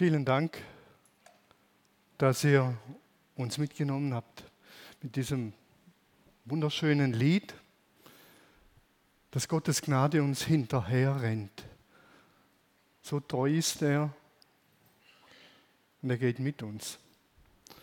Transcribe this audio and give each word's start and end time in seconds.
Vielen 0.00 0.24
Dank, 0.24 0.56
dass 2.16 2.42
ihr 2.42 2.74
uns 3.36 3.58
mitgenommen 3.58 4.14
habt 4.14 4.44
mit 5.02 5.14
diesem 5.14 5.52
wunderschönen 6.46 7.12
Lied, 7.12 7.52
dass 9.30 9.46
Gottes 9.46 9.82
Gnade 9.82 10.22
uns 10.22 10.42
hinterher 10.42 11.20
rennt. 11.20 11.66
So 13.02 13.20
treu 13.20 13.54
ist 13.54 13.82
er 13.82 14.10
und 16.00 16.08
er 16.08 16.16
geht 16.16 16.38
mit 16.38 16.62
uns. 16.62 16.98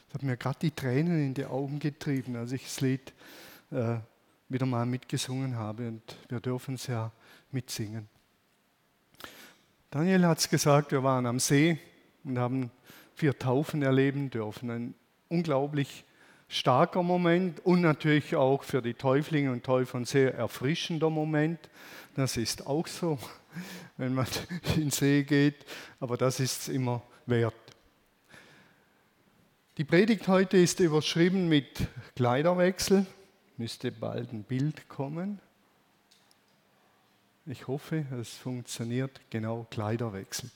Das 0.08 0.16
hat 0.16 0.24
mir 0.24 0.38
gerade 0.38 0.58
die 0.60 0.72
Tränen 0.72 1.24
in 1.24 1.36
die 1.36 1.46
Augen 1.46 1.78
getrieben, 1.78 2.36
als 2.36 2.52
ich 2.52 2.64
das 2.64 2.82
Lied 2.82 3.14
äh, 3.70 3.98
wieder 4.50 4.66
mal 4.66 4.88
mitgesungen 4.88 5.56
habe 5.56 5.88
und 5.88 6.18
wir 6.30 6.40
dürfen 6.40 6.74
es 6.74 6.88
ja 6.88 7.12
mitsingen. 7.52 8.10
Daniel 9.92 10.26
hat 10.26 10.40
es 10.40 10.50
gesagt, 10.50 10.92
wir 10.92 11.04
waren 11.04 11.28
am 11.28 11.40
See 11.40 11.80
und 12.28 12.38
haben 12.38 12.72
vier 13.16 13.38
Taufen 13.38 13.82
erleben 13.82 14.30
dürfen. 14.30 14.70
Ein 14.70 14.94
unglaublich 15.30 16.04
starker 16.48 17.04
Moment 17.04 17.60
und 17.66 17.82
natürlich 17.82 18.36
auch 18.36 18.64
für 18.64 18.82
die 18.82 18.94
Täuflinge 18.94 19.52
und 19.52 19.64
Täufer 19.64 19.98
ein 19.98 20.06
sehr 20.06 20.34
erfrischender 20.36 21.10
Moment. 21.10 21.60
Das 22.16 22.38
ist 22.38 22.68
auch 22.68 22.88
so, 22.88 23.18
wenn 23.98 24.14
man 24.14 24.28
in 24.76 24.82
den 24.82 24.92
See 24.92 25.24
geht, 25.24 25.66
aber 26.00 26.18
das 26.18 26.40
ist 26.40 26.62
es 26.64 26.68
immer 26.70 27.02
wert. 27.26 27.56
Die 29.78 29.84
Predigt 29.84 30.28
heute 30.28 30.58
ist 30.58 30.80
überschrieben 30.80 31.50
mit 31.50 31.88
Kleiderwechsel. 32.16 33.06
Müsste 33.58 33.92
bald 33.92 34.34
ein 34.34 34.44
Bild 34.44 34.90
kommen. 34.90 35.40
Ich 37.46 37.68
hoffe, 37.68 38.06
es 38.20 38.34
funktioniert 38.34 39.22
genau 39.30 39.68
Kleiderwechsel. 39.70 40.50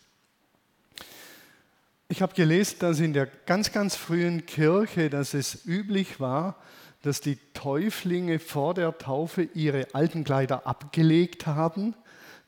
Ich 2.11 2.21
habe 2.21 2.33
gelesen, 2.33 2.75
dass 2.79 2.99
in 2.99 3.13
der 3.13 3.25
ganz, 3.45 3.71
ganz 3.71 3.95
frühen 3.95 4.45
Kirche, 4.45 5.09
dass 5.09 5.33
es 5.33 5.65
üblich 5.65 6.19
war, 6.19 6.57
dass 7.03 7.21
die 7.21 7.37
Täuflinge 7.53 8.39
vor 8.39 8.73
der 8.73 8.97
Taufe 8.97 9.43
ihre 9.53 9.87
alten 9.93 10.25
Kleider 10.25 10.67
abgelegt 10.67 11.47
haben 11.47 11.95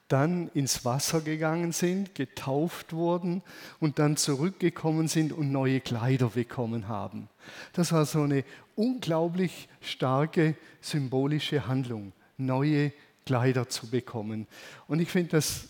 dann 0.10 0.50
ins 0.50 0.84
Wasser 0.84 1.22
gegangen 1.22 1.72
sind, 1.72 2.14
getauft 2.14 2.92
wurden 2.92 3.42
und 3.80 4.00
dann 4.00 4.18
zurückgekommen 4.18 5.08
sind 5.08 5.32
und 5.32 5.52
neue 5.54 5.80
Kleider 5.80 6.28
bekommen 6.28 6.90
haben. 6.90 7.30
Das 7.72 7.94
war 7.94 8.06
so 8.06 8.24
eine 8.24 8.44
unglaublich 8.76 9.70
starke 9.80 10.56
symbolische 10.82 11.68
Handlung, 11.68 12.12
neue 12.38 12.92
Kleider 13.26 13.70
zu 13.70 13.90
bekommen. 13.90 14.46
Und 14.88 15.00
ich 15.00 15.10
finde 15.10 15.30
das 15.32 15.70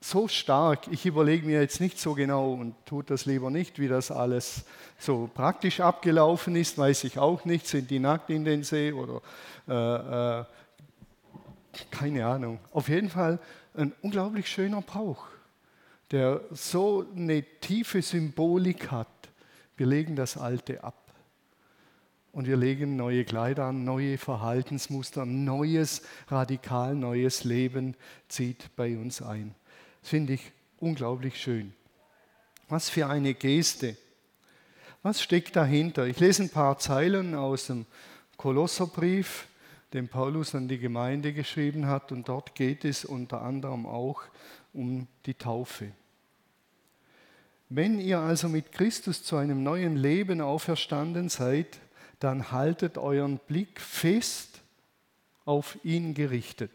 so 0.00 0.28
stark, 0.28 0.86
ich 0.88 1.06
überlege 1.06 1.46
mir 1.46 1.60
jetzt 1.60 1.80
nicht 1.80 1.98
so 1.98 2.14
genau 2.14 2.52
und 2.52 2.74
tue 2.86 3.02
das 3.02 3.26
lieber 3.26 3.50
nicht, 3.50 3.78
wie 3.78 3.88
das 3.88 4.10
alles 4.10 4.64
so 4.98 5.28
praktisch 5.32 5.80
abgelaufen 5.80 6.54
ist, 6.54 6.78
weiß 6.78 7.04
ich 7.04 7.18
auch 7.18 7.44
nicht, 7.44 7.66
sind 7.66 7.90
die 7.90 7.98
nackt 7.98 8.30
in 8.30 8.44
den 8.44 8.62
See 8.62 8.92
oder 8.92 9.20
äh, 9.68 10.40
äh, 10.40 10.44
keine 11.90 12.26
Ahnung. 12.26 12.60
Auf 12.72 12.88
jeden 12.88 13.10
Fall 13.10 13.38
ein 13.74 13.92
unglaublich 14.02 14.48
schöner 14.48 14.82
Brauch, 14.82 15.26
der 16.10 16.42
so 16.52 17.04
eine 17.14 17.42
tiefe 17.60 18.00
Symbolik 18.02 18.90
hat. 18.90 19.08
Wir 19.76 19.86
legen 19.86 20.16
das 20.16 20.36
Alte 20.36 20.82
ab 20.84 21.12
und 22.32 22.46
wir 22.46 22.56
legen 22.56 22.96
neue 22.96 23.24
Kleider 23.24 23.64
an, 23.64 23.84
neue 23.84 24.16
Verhaltensmuster, 24.16 25.26
neues, 25.26 26.02
radikal 26.28 26.94
neues 26.94 27.42
Leben 27.42 27.96
zieht 28.28 28.74
bei 28.76 28.96
uns 28.96 29.22
ein. 29.22 29.54
Finde 30.08 30.32
ich 30.32 30.52
unglaublich 30.80 31.38
schön. 31.38 31.74
Was 32.70 32.88
für 32.88 33.08
eine 33.08 33.34
Geste. 33.34 33.94
Was 35.02 35.20
steckt 35.20 35.54
dahinter? 35.54 36.06
Ich 36.06 36.18
lese 36.18 36.44
ein 36.44 36.48
paar 36.48 36.78
Zeilen 36.78 37.34
aus 37.34 37.66
dem 37.66 37.84
Kolosserbrief 38.38 39.48
den 39.92 40.08
Paulus 40.08 40.54
an 40.54 40.66
die 40.66 40.78
Gemeinde 40.78 41.34
geschrieben 41.34 41.88
hat. 41.88 42.10
Und 42.10 42.26
dort 42.26 42.54
geht 42.54 42.86
es 42.86 43.04
unter 43.04 43.42
anderem 43.42 43.84
auch 43.84 44.22
um 44.72 45.06
die 45.26 45.34
Taufe. 45.34 45.92
Wenn 47.68 48.00
ihr 48.00 48.18
also 48.18 48.48
mit 48.48 48.72
Christus 48.72 49.22
zu 49.22 49.36
einem 49.36 49.62
neuen 49.62 49.98
Leben 49.98 50.40
auferstanden 50.40 51.28
seid, 51.28 51.80
dann 52.18 52.50
haltet 52.50 52.96
euren 52.96 53.40
Blick 53.46 53.78
fest 53.78 54.62
auf 55.44 55.76
ihn 55.84 56.14
gerichtet. 56.14 56.72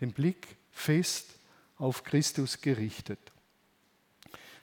Den 0.00 0.12
Blick 0.12 0.56
fest 0.72 1.37
auf 1.78 2.04
Christus 2.04 2.60
gerichtet, 2.60 3.20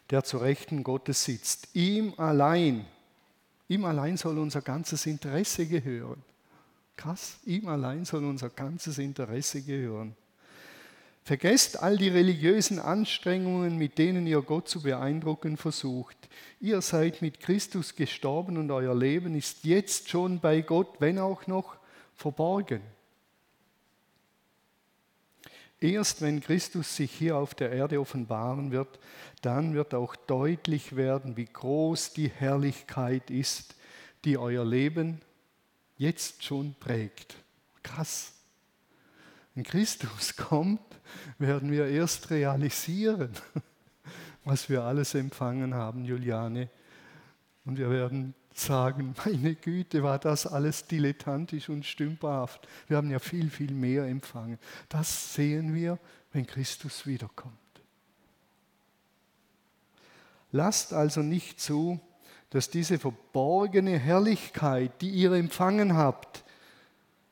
der 0.09 0.23
zu 0.23 0.37
Rechten 0.37 0.83
Gottes 0.83 1.23
sitzt. 1.23 1.69
Ihm 1.73 2.13
allein, 2.17 2.85
ihm 3.67 3.85
allein 3.85 4.17
soll 4.17 4.37
unser 4.37 4.61
ganzes 4.61 5.05
Interesse 5.05 5.65
gehören. 5.65 6.21
Krass, 6.97 7.37
ihm 7.45 7.67
allein 7.67 8.05
soll 8.05 8.23
unser 8.23 8.49
ganzes 8.49 8.97
Interesse 8.97 9.61
gehören. 9.61 10.15
Vergesst 11.23 11.81
all 11.81 11.97
die 11.97 12.09
religiösen 12.09 12.77
Anstrengungen, 12.77 13.79
mit 13.79 13.97
denen 13.97 14.27
ihr 14.27 14.43
Gott 14.43 14.69
zu 14.69 14.83
beeindrucken 14.83 15.57
versucht. 15.57 16.15
Ihr 16.61 16.81
seid 16.81 17.23
mit 17.23 17.39
Christus 17.39 17.95
gestorben 17.95 18.57
und 18.57 18.69
euer 18.69 18.93
Leben 18.93 19.33
ist 19.33 19.63
jetzt 19.63 20.07
schon 20.07 20.39
bei 20.39 20.61
Gott, 20.61 20.97
wenn 20.99 21.17
auch 21.17 21.47
noch 21.47 21.77
verborgen. 22.13 22.81
Erst 25.79 26.21
wenn 26.21 26.39
Christus 26.39 26.95
sich 26.95 27.11
hier 27.11 27.35
auf 27.37 27.53
der 27.53 27.71
Erde 27.71 27.99
offenbaren 27.99 28.71
wird, 28.71 28.99
dann 29.41 29.73
wird 29.73 29.93
auch 29.93 30.15
deutlich 30.15 30.95
werden, 30.95 31.35
wie 31.37 31.45
groß 31.45 32.13
die 32.13 32.29
Herrlichkeit 32.29 33.29
ist, 33.29 33.75
die 34.23 34.37
euer 34.37 34.65
Leben 34.65 35.21
jetzt 35.97 36.43
schon 36.43 36.75
prägt. 36.79 37.35
Krass. 37.83 38.33
Wenn 39.53 39.63
Christus 39.63 40.35
kommt, 40.37 40.81
werden 41.37 41.71
wir 41.71 41.87
erst 41.87 42.29
realisieren, 42.29 43.31
was 44.43 44.69
wir 44.69 44.83
alles 44.83 45.13
empfangen 45.13 45.73
haben, 45.73 46.05
Juliane. 46.05 46.69
Und 47.65 47.77
wir 47.77 47.89
werden 47.89 48.33
sagen, 48.57 49.15
meine 49.25 49.55
Güte, 49.55 50.03
war 50.03 50.19
das 50.19 50.47
alles 50.47 50.87
dilettantisch 50.87 51.69
und 51.69 51.85
stümperhaft. 51.85 52.67
Wir 52.87 52.97
haben 52.97 53.11
ja 53.11 53.19
viel, 53.19 53.49
viel 53.49 53.71
mehr 53.71 54.05
empfangen. 54.05 54.59
Das 54.89 55.33
sehen 55.33 55.73
wir, 55.75 55.99
wenn 56.31 56.47
Christus 56.47 57.05
wiederkommt. 57.05 57.53
Lasst 60.51 60.93
also 60.93 61.21
nicht 61.21 61.59
zu, 61.59 61.99
dass 62.49 62.69
diese 62.69 62.97
verborgene 62.99 63.97
Herrlichkeit, 63.99 65.01
die 65.01 65.09
ihr 65.09 65.33
empfangen 65.33 65.95
habt, 65.95 66.45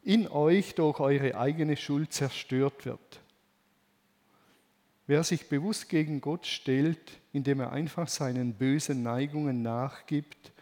in 0.03 0.27
euch 0.27 0.75
durch 0.75 0.99
eure 0.99 1.37
eigene 1.37 1.77
Schuld 1.77 2.11
zerstört 2.11 2.85
wird. 2.85 2.99
Wer 5.07 5.23
sich 5.23 5.47
bewusst 5.47 5.89
gegen 5.89 6.21
Gott 6.21 6.45
stellt, 6.45 7.19
indem 7.31 7.59
er 7.59 7.71
einfach 7.71 8.07
seinen 8.07 8.53
bösen 8.53 9.03
Neigungen 9.03 9.61
nachgibt, 9.61 10.52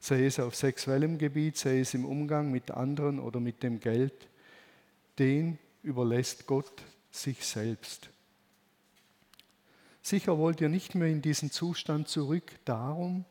sei 0.00 0.26
es 0.26 0.38
auf 0.38 0.54
sexuellem 0.54 1.18
Gebiet, 1.18 1.56
sei 1.56 1.80
es 1.80 1.94
im 1.94 2.04
Umgang 2.04 2.50
mit 2.50 2.70
anderen 2.70 3.18
oder 3.18 3.40
mit 3.40 3.62
dem 3.62 3.80
Geld, 3.80 4.28
den 5.18 5.58
überlässt 5.82 6.46
Gott 6.46 6.82
sich 7.10 7.44
selbst. 7.44 8.10
Sicher 10.02 10.38
wollt 10.38 10.60
ihr 10.60 10.68
nicht 10.68 10.94
mehr 10.94 11.08
in 11.08 11.22
diesen 11.22 11.50
Zustand 11.50 12.08
zurück, 12.08 12.52
darum 12.64 13.24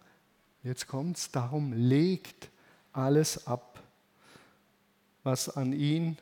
Jetzt 0.68 0.88
kommt 0.88 1.16
es, 1.18 1.32
darum 1.32 1.72
legt 1.72 2.50
alles 2.92 3.48
ab, 3.48 3.82
was 5.24 5.48
an 5.48 5.72
ihn 5.72 6.18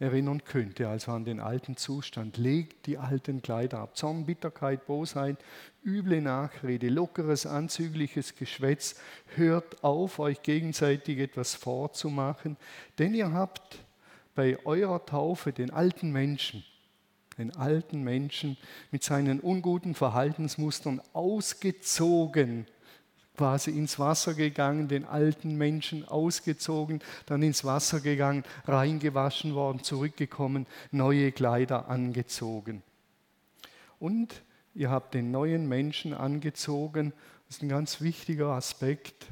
erinnern 0.00 0.42
könnte, 0.44 0.88
also 0.88 1.12
an 1.12 1.24
den 1.24 1.40
alten 1.40 1.76
Zustand. 1.76 2.38
Legt 2.38 2.86
die 2.86 2.98
alten 2.98 3.42
Kleider 3.42 3.78
ab. 3.78 3.96
Zorn, 3.96 4.24
Bitterkeit, 4.24 4.86
Bosheit, 4.86 5.36
üble 5.84 6.22
Nachrede, 6.22 6.88
lockeres, 6.88 7.46
anzügliches 7.46 8.34
Geschwätz. 8.34 8.96
Hört 9.36 9.84
auf, 9.84 10.18
euch 10.18 10.42
gegenseitig 10.42 11.18
etwas 11.18 11.54
vorzumachen, 11.54 12.56
denn 12.98 13.14
ihr 13.14 13.32
habt 13.32 13.78
bei 14.34 14.58
eurer 14.64 15.04
Taufe 15.04 15.52
den 15.52 15.70
alten 15.70 16.10
Menschen, 16.12 16.64
den 17.36 17.54
alten 17.54 18.02
Menschen 18.02 18.56
mit 18.90 19.04
seinen 19.04 19.38
unguten 19.38 19.94
Verhaltensmustern 19.94 21.02
ausgezogen, 21.12 22.66
quasi 23.40 23.70
ins 23.70 23.98
Wasser 23.98 24.34
gegangen, 24.34 24.86
den 24.86 25.06
alten 25.06 25.56
Menschen 25.56 26.06
ausgezogen, 26.06 27.00
dann 27.24 27.42
ins 27.42 27.64
Wasser 27.64 28.00
gegangen, 28.00 28.44
reingewaschen 28.66 29.54
worden, 29.54 29.82
zurückgekommen, 29.82 30.66
neue 30.90 31.32
Kleider 31.32 31.88
angezogen. 31.88 32.82
Und 33.98 34.42
ihr 34.74 34.90
habt 34.90 35.14
den 35.14 35.30
neuen 35.30 35.66
Menschen 35.70 36.12
angezogen, 36.12 37.14
das 37.46 37.56
ist 37.56 37.62
ein 37.62 37.70
ganz 37.70 38.02
wichtiger 38.02 38.48
Aspekt, 38.48 39.28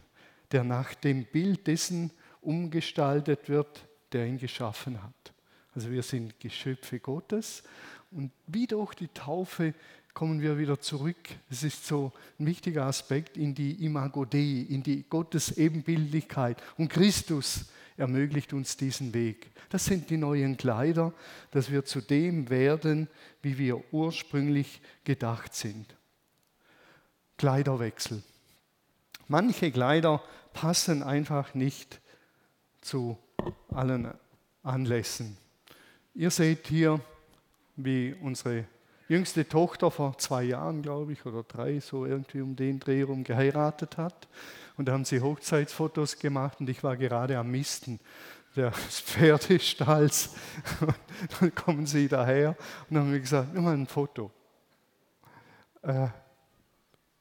der 0.53 0.65
nach 0.65 0.95
dem 0.95 1.27
Bild 1.27 1.67
dessen 1.67 2.11
umgestaltet 2.41 3.51
wird, 3.51 3.85
der 4.13 4.27
ihn 4.27 4.39
geschaffen 4.39 5.03
hat. 5.03 5.35
Also 5.75 5.91
wir 5.91 6.03
sind 6.03 6.41
Geschöpfe 6.41 6.99
Gottes 6.99 7.63
und 8.11 8.33
wie 8.47 8.67
durch 8.67 8.95
die 8.95 9.09
Taufe 9.09 9.75
kommen 10.19 10.43
wir 10.43 10.59
wieder 10.59 10.81
zurück. 10.81 11.29
Es 11.49 11.63
ist 11.63 11.87
so 11.87 12.11
ein 12.41 12.47
wichtiger 12.47 12.87
Aspekt 12.87 13.37
in 13.37 13.55
die 13.55 13.85
Imago 13.85 14.25
Dei, 14.25 14.67
in 14.69 14.83
die 14.83 15.05
Gottes 15.09 15.57
Ebenbildlichkeit. 15.57 16.61
Und 16.77 16.89
Christus 16.89 17.67
ermöglicht 17.97 18.53
uns 18.53 18.77
diesen 18.77 19.15
Weg. 19.15 19.47
Das 19.71 19.85
sind 19.85 20.11
die 20.11 20.17
neuen 20.17 20.57
Kleider, 20.57 21.13
dass 21.53 21.71
wir 21.71 21.85
zu 21.85 22.01
dem 22.01 22.51
werden, 22.51 23.07
wie 23.43 23.59
wir 23.59 23.81
ursprünglich 23.95 24.81
gedacht 25.05 25.55
sind. 25.55 25.87
Kleiderwechsel. 27.37 28.21
Manche 29.29 29.71
Kleider 29.71 30.21
passen 30.53 31.05
einfach 31.05 31.55
nicht 31.55 32.01
zu 32.81 33.17
allen 33.71 34.13
Anlässen. 34.65 35.37
Ihr 36.13 36.33
seht 36.33 36.67
hier, 36.67 37.01
wie 37.77 38.17
unsere 38.21 38.65
jüngste 39.09 39.49
Tochter 39.49 39.91
vor 39.91 40.19
zwei 40.19 40.45
Jahren, 40.45 40.83
glaube 40.83 41.13
ich, 41.13 41.25
oder 41.27 41.43
drei, 41.43 41.81
so 41.81 42.05
irgendwie 42.05 42.41
um 42.41 42.57
den 42.57 42.79
Dreh 42.79 43.03
rum 43.03 43.25
geheiratet 43.25 43.97
hat. 43.97 44.29
Und 44.77 44.87
da 44.87 44.93
haben 44.93 45.05
sie 45.05 45.21
Hochzeitsfotos 45.21 46.19
gemacht 46.19 46.61
und 46.61 46.69
ich 46.69 46.85
war 46.85 46.97
gerade 46.97 47.39
am 47.39 47.51
Misten 47.51 47.99
des 48.55 49.01
Pferdestalls. 49.01 50.31
Und 50.81 50.95
dann 51.41 51.55
kommen 51.55 51.87
sie 51.87 52.09
daher 52.09 52.57
und 52.89 52.99
haben 52.99 53.11
mir 53.11 53.21
gesagt, 53.21 53.55
nimm 53.55 53.65
mal 53.65 53.75
ein 53.75 53.87
Foto. 53.87 54.31
Äh, 55.83 56.09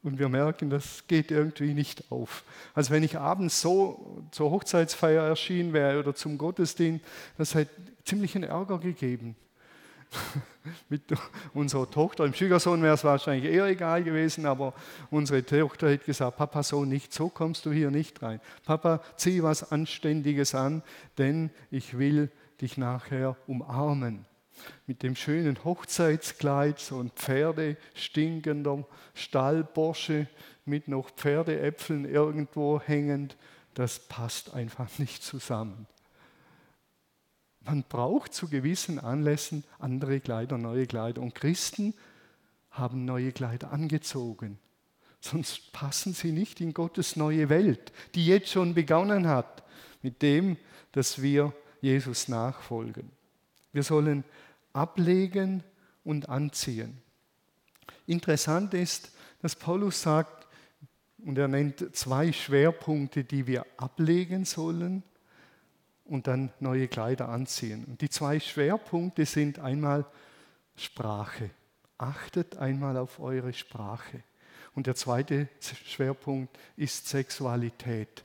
und 0.03 0.19
wir 0.19 0.29
merken, 0.29 0.69
das 0.69 1.05
geht 1.07 1.31
irgendwie 1.31 1.73
nicht 1.73 2.11
auf. 2.11 2.43
Also 2.73 2.91
wenn 2.91 3.03
ich 3.03 3.17
abends 3.17 3.59
so 3.59 4.23
zur 4.31 4.51
Hochzeitsfeier 4.51 5.23
erschienen 5.23 5.73
wäre 5.73 5.99
oder 5.99 6.15
zum 6.15 6.37
Gottesdienst, 6.37 7.03
das 7.37 7.55
hätte 7.55 7.73
ziemlichen 8.05 8.43
Ärger 8.43 8.77
gegeben. 8.79 9.35
mit 10.89 11.03
unserer 11.53 11.89
Tochter. 11.89 12.25
Im 12.25 12.33
Schwiegersohn 12.33 12.81
wäre 12.81 12.95
es 12.95 13.03
wahrscheinlich 13.03 13.51
eher 13.51 13.65
egal 13.65 14.03
gewesen, 14.03 14.45
aber 14.45 14.73
unsere 15.09 15.43
Tochter 15.45 15.91
hat 15.91 16.05
gesagt, 16.05 16.37
Papa, 16.37 16.63
so 16.63 16.85
nicht, 16.85 17.13
so 17.13 17.29
kommst 17.29 17.65
du 17.65 17.71
hier 17.71 17.91
nicht 17.91 18.21
rein. 18.21 18.39
Papa, 18.65 19.01
zieh 19.15 19.43
was 19.43 19.71
Anständiges 19.71 20.55
an, 20.55 20.83
denn 21.17 21.51
ich 21.71 21.97
will 21.97 22.31
dich 22.61 22.77
nachher 22.77 23.35
umarmen. 23.47 24.25
Mit 24.87 25.03
dem 25.03 25.15
schönen 25.15 25.63
Hochzeitskleid, 25.63 26.79
so 26.79 26.99
ein 26.99 27.11
Pferdestinkender 27.11 28.85
Stallbursche 29.13 30.27
mit 30.65 30.87
noch 30.87 31.11
Pferdeäpfeln 31.11 32.05
irgendwo 32.05 32.81
hängend, 32.81 33.37
das 33.75 33.99
passt 33.99 34.55
einfach 34.55 34.97
nicht 34.97 35.21
zusammen. 35.21 35.85
Man 37.67 37.83
braucht 37.83 38.33
zu 38.33 38.47
gewissen 38.47 38.97
Anlässen 38.97 39.65
andere 39.77 40.21
Kleider, 40.21 40.57
neue 40.57 40.87
Kleider. 40.87 41.21
Und 41.21 41.35
Christen 41.35 41.93
haben 42.71 43.03
neue 43.03 43.33
Kleider 43.33 43.73
angezogen. 43.73 44.57
Sonst 45.19 45.73
passen 45.73 46.13
sie 46.13 46.31
nicht 46.31 46.61
in 46.61 46.73
Gottes 46.73 47.17
neue 47.17 47.49
Welt, 47.49 47.91
die 48.15 48.25
jetzt 48.25 48.51
schon 48.51 48.73
begonnen 48.73 49.27
hat, 49.27 49.63
mit 50.01 50.21
dem, 50.21 50.55
dass 50.93 51.21
wir 51.21 51.51
Jesus 51.81 52.29
nachfolgen. 52.29 53.11
Wir 53.73 53.83
sollen 53.83 54.23
ablegen 54.71 55.61
und 56.05 56.29
anziehen. 56.29 57.01
Interessant 58.05 58.73
ist, 58.73 59.11
dass 59.41 59.57
Paulus 59.57 60.01
sagt, 60.01 60.47
und 61.17 61.37
er 61.37 61.49
nennt 61.49 61.93
zwei 61.93 62.31
Schwerpunkte, 62.31 63.25
die 63.25 63.45
wir 63.45 63.65
ablegen 63.75 64.45
sollen 64.45 65.03
und 66.07 66.27
dann 66.27 66.51
neue 66.59 66.87
Kleider 66.87 67.29
anziehen. 67.29 67.85
Und 67.85 68.01
die 68.01 68.09
zwei 68.09 68.39
Schwerpunkte 68.39 69.25
sind 69.25 69.59
einmal 69.59 70.05
Sprache. 70.75 71.49
Achtet 71.97 72.57
einmal 72.57 72.97
auf 72.97 73.19
eure 73.19 73.53
Sprache. 73.53 74.23
Und 74.75 74.87
der 74.87 74.95
zweite 74.95 75.49
Schwerpunkt 75.85 76.55
ist 76.75 77.07
Sexualität. 77.07 78.23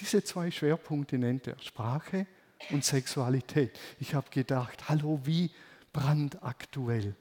Diese 0.00 0.22
zwei 0.22 0.50
Schwerpunkte 0.50 1.18
nennt 1.18 1.46
er 1.46 1.58
Sprache 1.60 2.26
und 2.70 2.84
Sexualität. 2.84 3.78
Ich 4.00 4.14
habe 4.14 4.30
gedacht, 4.30 4.88
hallo, 4.88 5.20
wie 5.24 5.50
brandaktuell. 5.92 7.14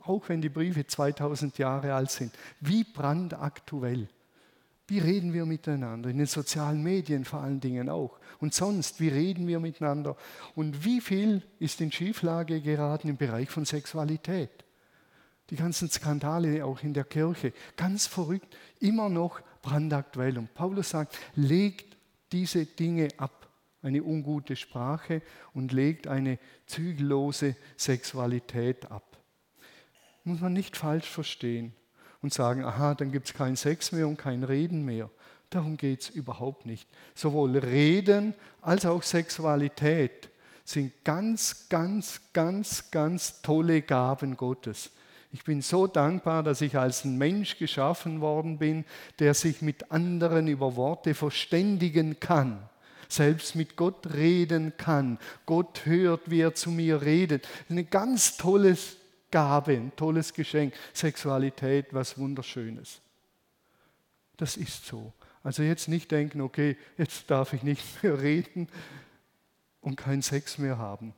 Auch 0.00 0.28
wenn 0.28 0.40
die 0.40 0.48
Briefe 0.48 0.86
2000 0.86 1.58
Jahre 1.58 1.94
alt 1.94 2.10
sind, 2.10 2.32
wie 2.60 2.84
brandaktuell. 2.84 4.08
Wie 4.88 5.00
reden 5.00 5.32
wir 5.32 5.46
miteinander? 5.46 6.10
In 6.10 6.18
den 6.18 6.26
sozialen 6.26 6.82
Medien 6.82 7.24
vor 7.24 7.40
allen 7.40 7.60
Dingen 7.60 7.88
auch. 7.88 8.20
Und 8.38 8.54
sonst, 8.54 9.00
wie 9.00 9.08
reden 9.08 9.48
wir 9.48 9.58
miteinander? 9.58 10.16
Und 10.54 10.84
wie 10.84 11.00
viel 11.00 11.42
ist 11.58 11.80
in 11.80 11.90
Schieflage 11.90 12.60
geraten 12.60 13.08
im 13.08 13.16
Bereich 13.16 13.50
von 13.50 13.64
Sexualität? 13.64 14.64
Die 15.50 15.56
ganzen 15.56 15.90
Skandale 15.90 16.64
auch 16.64 16.82
in 16.82 16.94
der 16.94 17.04
Kirche. 17.04 17.52
Ganz 17.76 18.06
verrückt, 18.06 18.56
immer 18.78 19.08
noch 19.08 19.40
brandaktuell. 19.62 20.38
Und 20.38 20.54
Paulus 20.54 20.90
sagt, 20.90 21.18
legt 21.34 21.96
diese 22.30 22.64
Dinge 22.66 23.08
ab, 23.16 23.48
eine 23.82 24.04
ungute 24.04 24.54
Sprache 24.54 25.22
und 25.52 25.72
legt 25.72 26.06
eine 26.06 26.38
zügellose 26.66 27.56
Sexualität 27.76 28.90
ab. 28.90 29.18
Muss 30.22 30.40
man 30.40 30.52
nicht 30.52 30.76
falsch 30.76 31.08
verstehen 31.08 31.74
und 32.22 32.32
sagen, 32.32 32.64
aha, 32.64 32.94
dann 32.94 33.12
gibt 33.12 33.28
es 33.28 33.34
keinen 33.34 33.56
Sex 33.56 33.92
mehr 33.92 34.08
und 34.08 34.16
kein 34.16 34.42
Reden 34.42 34.84
mehr. 34.84 35.10
Darum 35.50 35.76
geht 35.76 36.02
es 36.02 36.10
überhaupt 36.10 36.66
nicht. 36.66 36.88
Sowohl 37.14 37.56
Reden 37.58 38.34
als 38.62 38.84
auch 38.84 39.02
Sexualität 39.02 40.28
sind 40.64 40.92
ganz, 41.04 41.68
ganz, 41.68 42.20
ganz, 42.32 42.90
ganz 42.90 43.40
tolle 43.42 43.82
Gaben 43.82 44.36
Gottes. 44.36 44.90
Ich 45.32 45.44
bin 45.44 45.62
so 45.62 45.86
dankbar, 45.86 46.42
dass 46.42 46.60
ich 46.60 46.76
als 46.76 47.04
ein 47.04 47.18
Mensch 47.18 47.58
geschaffen 47.58 48.20
worden 48.20 48.58
bin, 48.58 48.84
der 49.18 49.34
sich 49.34 49.62
mit 49.62 49.92
anderen 49.92 50.48
über 50.48 50.76
Worte 50.76 51.14
verständigen 51.14 52.18
kann, 52.20 52.68
selbst 53.08 53.54
mit 53.54 53.76
Gott 53.76 54.14
reden 54.14 54.72
kann. 54.76 55.18
Gott 55.44 55.84
hört, 55.84 56.30
wie 56.30 56.40
er 56.40 56.54
zu 56.54 56.70
mir 56.70 57.02
redet. 57.02 57.44
Das 57.44 57.70
ist 57.70 57.76
ein 57.76 57.90
ganz 57.90 58.36
tolles 58.36 58.96
Gabe, 59.30 59.72
ein 59.72 59.92
tolles 59.96 60.32
Geschenk. 60.32 60.74
Sexualität, 60.92 61.92
was 61.92 62.18
Wunderschönes. 62.18 63.00
Das 64.36 64.56
ist 64.56 64.86
so. 64.86 65.12
Also 65.42 65.62
jetzt 65.62 65.88
nicht 65.88 66.10
denken, 66.10 66.40
okay, 66.40 66.76
jetzt 66.98 67.30
darf 67.30 67.52
ich 67.52 67.62
nicht 67.62 68.02
mehr 68.02 68.20
reden 68.20 68.68
und 69.80 69.96
keinen 69.96 70.22
Sex 70.22 70.58
mehr 70.58 70.78
haben. 70.78 71.14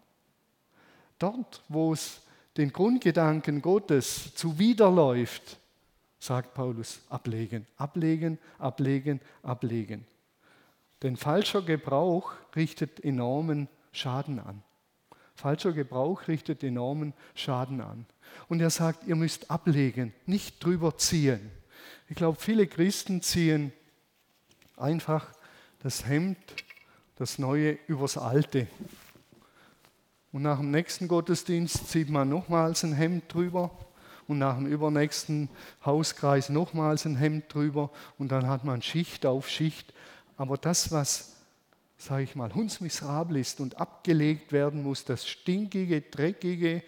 Dort, 1.19 1.63
wo 1.69 1.93
es 1.93 2.21
den 2.57 2.73
Grundgedanken 2.73 3.63
Gottes 3.63 4.35
zuwiderläuft, 4.35 5.59
sagt 6.19 6.55
Paulus, 6.55 7.01
ablegen, 7.09 7.67
ablegen, 7.77 8.39
ablegen, 8.59 9.21
ablegen. 9.43 10.07
Denn 11.03 11.17
falscher 11.17 11.63
Gebrauch 11.63 12.33
richtet 12.57 13.03
enormen 13.05 13.69
Schaden 13.93 14.41
an. 14.41 14.63
Falscher 15.39 15.73
Gebrauch 15.73 16.27
richtet 16.27 16.65
enormen 16.65 17.15
Schaden 17.37 17.81
an. 17.81 18.07
Und 18.49 18.59
er 18.59 18.71
sagt, 18.71 19.07
ihr 19.07 19.15
müsst 19.15 19.53
ablegen, 19.53 20.13
nicht 20.27 20.65
drüber 20.65 20.99
ziehen. 20.99 21.53
Ich 22.09 22.17
glaube, 22.17 22.41
viele 22.41 22.67
Christen 22.67 23.23
ziehen 23.23 23.73
einfach 24.77 25.29
das 25.79 26.05
Hemd, 26.05 26.39
das 27.15 27.39
Neue 27.39 27.79
übers 27.87 28.19
Alte. 28.19 28.67
Und 30.33 30.43
nach 30.43 30.59
dem 30.59 30.73
nächsten 30.73 31.07
Gottesdienst 31.07 31.89
zieht 31.89 32.11
man 32.11 32.29
nochmals 32.29 32.83
ein 32.83 32.93
Hemd 32.93 33.33
drüber 33.33 33.71
und 34.27 34.39
nach 34.39 34.57
dem 34.57 34.67
übernächsten 34.67 35.51
Hauskreis 35.85 36.49
nochmals 36.49 37.05
ein 37.05 37.15
Hemd 37.15 37.45
drüber 37.55 37.93
und 38.19 38.33
dann 38.33 38.49
hat 38.49 38.65
man 38.65 38.83
Schicht 38.83 39.25
auf 39.25 39.49
Schicht. 39.49 39.95
Aber 40.37 40.59
das, 40.59 40.91
was 40.91 41.38
sage 41.99 42.23
ich 42.23 42.37
mal, 42.37 42.55
hundsmiserabel 42.55 43.37
ist 43.37 43.61
und 43.61 43.81
abgelegt 43.81 44.53
werden 44.53 44.83
muss, 44.83 45.05
das 45.05 45.29
stinkige, 45.29 46.01
dreckige 46.01 46.83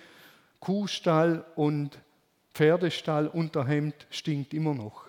Kuhstall 0.60 1.44
und 1.56 1.98
Pferdestall 2.54 3.26
Unterhemd 3.26 4.06
stinkt 4.10 4.54
immer 4.54 4.74
noch. 4.74 5.04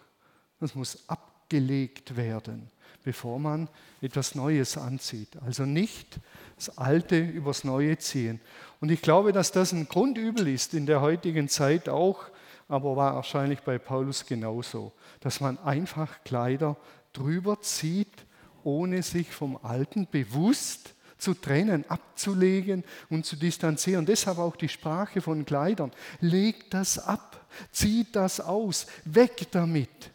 Das 0.60 0.76
muss 0.76 1.08
abgelegt 1.08 2.16
werden, 2.18 2.70
bevor 3.04 3.40
man 3.40 3.68
etwas 4.02 4.36
Neues 4.36 4.78
anzieht. 4.78 5.30
Also 5.46 5.66
nicht 5.66 6.20
das 6.56 6.78
Alte 6.78 7.20
übers 7.20 7.64
Neue 7.64 7.98
ziehen. 7.98 8.40
Und 8.80 8.92
ich 8.92 9.02
glaube, 9.02 9.32
dass 9.34 9.52
das 9.52 9.72
ein 9.72 9.88
Grundübel 9.88 10.48
ist 10.48 10.74
in 10.74 10.86
der 10.86 11.02
heutigen 11.02 11.48
Zeit 11.48 11.90
auch, 11.90 12.26
aber 12.68 12.96
war 12.96 13.16
wahrscheinlich 13.16 13.60
bei 13.62 13.78
Paulus 13.78 14.26
genauso, 14.26 14.94
dass 15.20 15.42
man 15.42 15.58
einfach 15.60 16.24
Kleider 16.24 16.78
drüber 17.12 17.60
zieht, 17.62 18.26
ohne 18.64 19.04
sich 19.04 19.32
vom 19.32 19.58
Alten 19.64 20.08
bewusst 20.10 20.94
zu 21.18 21.36
trennen, 21.36 21.86
abzulegen 21.88 22.84
und 23.10 23.26
zu 23.26 23.36
distanzieren. 23.36 24.06
Deshalb 24.06 24.40
auch 24.40 24.56
die 24.56 24.70
Sprache 24.70 25.22
von 25.22 25.46
Kleidern. 25.46 25.92
Legt 26.20 26.74
das 26.74 26.98
ab, 26.98 27.46
zieht 27.72 28.16
das 28.16 28.40
aus, 28.40 28.88
weg 29.06 29.48
damit. 29.52 30.12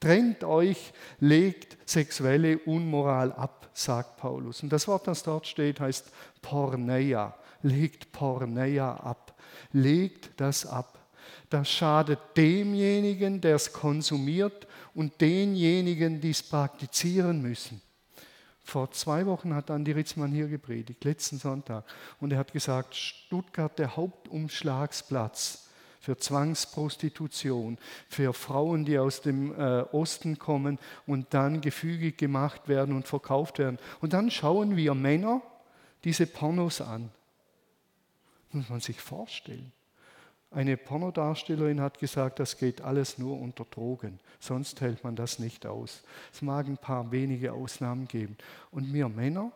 Trennt 0.00 0.44
euch, 0.44 0.92
legt 1.20 1.78
sexuelle 1.88 2.58
Unmoral 2.58 3.32
ab, 3.32 3.70
sagt 3.72 4.16
Paulus. 4.18 4.62
Und 4.62 4.70
das 4.70 4.88
Wort, 4.88 5.06
das 5.06 5.22
dort 5.22 5.46
steht, 5.46 5.80
heißt 5.80 6.10
Porneia. 6.42 7.34
Legt 7.62 8.12
Porneia 8.12 8.94
ab. 8.94 9.34
Legt 9.72 10.38
das 10.38 10.66
ab. 10.66 10.98
Das 11.48 11.70
schadet 11.70 12.18
demjenigen, 12.36 13.40
der 13.40 13.54
es 13.54 13.72
konsumiert 13.72 14.65
und 14.96 15.20
denjenigen, 15.20 16.22
die 16.22 16.30
es 16.30 16.42
praktizieren 16.42 17.42
müssen. 17.42 17.82
Vor 18.64 18.90
zwei 18.90 19.26
Wochen 19.26 19.54
hat 19.54 19.70
Andi 19.70 19.92
Ritzmann 19.92 20.32
hier 20.32 20.48
gepredigt, 20.48 21.04
letzten 21.04 21.38
Sonntag. 21.38 21.84
Und 22.18 22.32
er 22.32 22.38
hat 22.38 22.52
gesagt, 22.52 22.96
Stuttgart 22.96 23.78
der 23.78 23.94
Hauptumschlagsplatz 23.94 25.68
für 26.00 26.16
Zwangsprostitution, 26.16 27.76
für 28.08 28.32
Frauen, 28.32 28.86
die 28.86 28.98
aus 28.98 29.20
dem 29.20 29.52
äh, 29.52 29.82
Osten 29.92 30.38
kommen 30.38 30.78
und 31.06 31.34
dann 31.34 31.60
gefügig 31.60 32.16
gemacht 32.16 32.66
werden 32.66 32.96
und 32.96 33.06
verkauft 33.06 33.58
werden. 33.58 33.78
Und 34.00 34.14
dann 34.14 34.30
schauen 34.30 34.76
wir 34.76 34.94
Männer 34.94 35.42
diese 36.04 36.26
Pornos 36.26 36.80
an. 36.80 37.10
Muss 38.50 38.70
man 38.70 38.80
sich 38.80 39.00
vorstellen. 39.00 39.72
Eine 40.50 40.76
Pornodarstellerin 40.76 41.80
hat 41.80 41.98
gesagt, 41.98 42.38
das 42.38 42.56
geht 42.56 42.80
alles 42.80 43.18
nur 43.18 43.38
unter 43.38 43.64
Drogen, 43.64 44.20
sonst 44.38 44.80
hält 44.80 45.02
man 45.02 45.16
das 45.16 45.38
nicht 45.38 45.66
aus. 45.66 46.02
Es 46.32 46.40
mag 46.40 46.66
ein 46.66 46.78
paar 46.78 47.10
wenige 47.10 47.52
Ausnahmen 47.52 48.06
geben. 48.06 48.36
Und 48.70 48.92
wir 48.92 49.08
Männer 49.08 49.52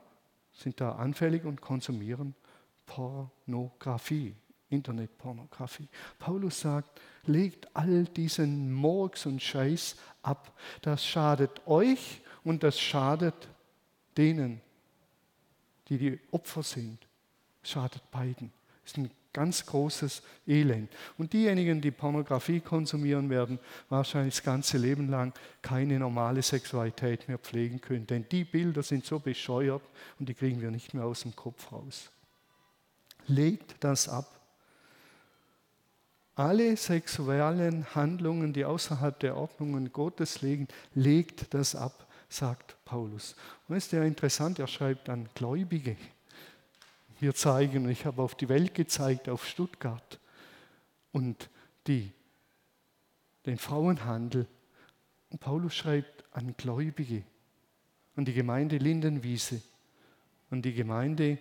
sind 0.52 0.80
da 0.80 0.92
anfällig 0.92 1.44
und 1.44 1.61
konsumieren 1.61 2.35
Pornografie, 2.87 4.35
Internetpornografie. 4.68 5.88
Paulus 6.18 6.61
sagt, 6.61 7.00
legt 7.25 7.68
all 7.75 8.04
diesen 8.04 8.73
Murks 8.73 9.26
und 9.26 9.40
Scheiß 9.40 9.97
ab. 10.23 10.52
Das 10.82 11.06
schadet 11.06 11.66
euch 11.66 12.20
und 12.42 12.62
das 12.62 12.80
schadet 12.80 13.49
denen, 14.16 14.61
die 15.88 15.99
die 15.99 16.20
Opfer 16.32 16.62
sind. 16.62 16.99
Schadet 17.62 18.11
beiden. 18.11 18.52
Das 18.82 18.92
ist 18.92 18.99
ein 18.99 19.11
ganz 19.32 19.64
großes 19.66 20.22
Elend. 20.46 20.90
Und 21.18 21.32
diejenigen, 21.32 21.80
die 21.80 21.90
Pornografie 21.90 22.60
konsumieren, 22.60 23.30
werden 23.30 23.58
wahrscheinlich 23.88 24.34
das 24.34 24.42
ganze 24.42 24.78
Leben 24.78 25.08
lang 25.08 25.32
keine 25.62 25.99
normale 25.99 26.42
Sexualität 26.42 27.28
mehr 27.28 27.38
pflegen 27.38 27.80
können. 27.80 28.06
Denn 28.06 28.26
die 28.30 28.44
Bilder 28.44 28.82
sind 28.82 29.04
so 29.04 29.18
bescheuert 29.18 29.82
und 30.18 30.28
die 30.28 30.34
kriegen 30.34 30.60
wir 30.60 30.70
nicht 30.70 30.94
mehr 30.94 31.04
aus 31.04 31.22
dem 31.22 31.37
Kopf 31.37 31.70
raus. 31.72 32.10
Legt 33.26 33.76
das 33.80 34.08
ab. 34.08 34.40
Alle 36.34 36.76
sexuellen 36.76 37.94
Handlungen, 37.94 38.52
die 38.52 38.64
außerhalb 38.64 39.18
der 39.20 39.37
Ordnungen 39.37 39.92
Gottes 39.92 40.40
liegen, 40.40 40.68
legt 40.94 41.52
das 41.52 41.75
ab, 41.75 42.06
sagt 42.28 42.76
Paulus. 42.84 43.37
Und 43.68 43.75
das 43.75 43.84
ist 43.84 43.92
ja 43.92 44.02
interessant, 44.04 44.58
er 44.58 44.66
schreibt 44.66 45.08
an 45.08 45.28
Gläubige 45.34 45.96
mir 47.20 47.34
zeigen. 47.34 47.88
Ich 47.88 48.06
habe 48.06 48.22
auf 48.22 48.34
die 48.34 48.48
Welt 48.48 48.74
gezeigt, 48.74 49.28
auf 49.28 49.46
Stuttgart 49.46 50.18
und 51.12 51.48
die, 51.86 52.12
den 53.46 53.58
Frauenhandel. 53.58 54.46
Und 55.30 55.40
Paulus 55.40 55.74
schreibt 55.74 56.24
an 56.32 56.54
Gläubige, 56.56 57.22
an 58.16 58.24
die 58.24 58.32
Gemeinde 58.32 58.78
Lindenwiese, 58.78 59.62
an 60.50 60.62
die 60.62 60.74
Gemeinde 60.74 61.38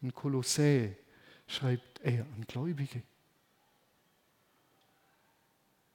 in 0.00 0.14
Kolossä, 0.14 0.90
schreibt 1.46 2.00
er 2.00 2.20
an 2.20 2.44
Gläubige. 2.46 3.02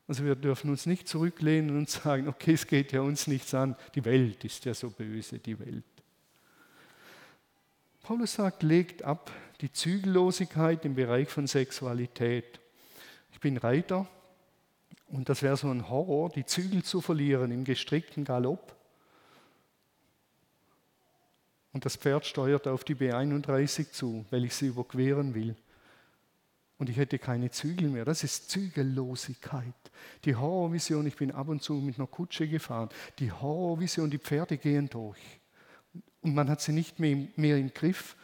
Also 0.07 0.23
wir 0.23 0.35
dürfen 0.35 0.69
uns 0.69 0.85
nicht 0.85 1.07
zurücklehnen 1.07 1.77
und 1.77 1.89
sagen, 1.89 2.29
okay, 2.29 2.53
es 2.53 2.65
geht 2.65 2.93
ja 2.93 3.01
uns 3.01 3.27
nichts 3.27 3.53
an, 3.53 3.75
die 3.93 4.05
Welt 4.05 4.43
ist 4.45 4.63
ja 4.63 4.73
so 4.73 4.89
böse, 4.89 5.37
die 5.37 5.59
Welt. 5.59 5.83
Paulus 8.07 8.35
sagt, 8.35 8.63
legt 8.63 9.03
ab 9.03 9.33
die 9.59 9.69
Zügellosigkeit 9.69 10.85
im 10.85 10.95
Bereich 10.95 11.27
von 11.27 11.45
Sexualität. 11.45 12.61
Ich 13.33 13.41
bin 13.41 13.57
Reiter 13.57 14.07
und 15.09 15.27
das 15.27 15.41
wäre 15.41 15.57
so 15.57 15.67
ein 15.69 15.89
Horror, 15.89 16.29
die 16.29 16.45
Zügel 16.45 16.83
zu 16.83 17.01
verlieren 17.01 17.51
im 17.51 17.65
gestrickten 17.65 18.23
Galopp. 18.23 18.77
Und 21.73 21.83
das 21.83 21.97
Pferd 21.97 22.25
steuert 22.25 22.65
auf 22.65 22.85
die 22.85 22.95
B31 22.95 23.91
zu, 23.91 24.23
weil 24.29 24.45
ich 24.45 24.55
sie 24.55 24.67
überqueren 24.67 25.35
will. 25.35 25.57
Und 26.77 26.89
ich 26.89 26.95
hätte 26.95 27.19
keine 27.19 27.51
Zügel 27.51 27.89
mehr. 27.89 28.05
Das 28.05 28.23
ist 28.23 28.49
Zügellosigkeit. 28.49 29.75
Die 30.23 30.37
Horrorvision, 30.37 31.05
ich 31.07 31.17
bin 31.17 31.33
ab 31.33 31.49
und 31.49 31.61
zu 31.61 31.73
mit 31.73 31.97
einer 31.97 32.07
Kutsche 32.07 32.47
gefahren. 32.47 32.87
Die 33.19 33.33
Horrorvision, 33.33 34.09
die 34.09 34.17
Pferde 34.17 34.57
gehen 34.57 34.89
durch 34.89 35.36
und 36.27 36.35
man 36.35 36.49
hat 36.49 36.61
sie 36.61 36.73
nicht 36.73 36.99
mehr, 36.99 37.27
mehr 37.35 37.57
im 37.57 37.73
Griff. 37.73 38.15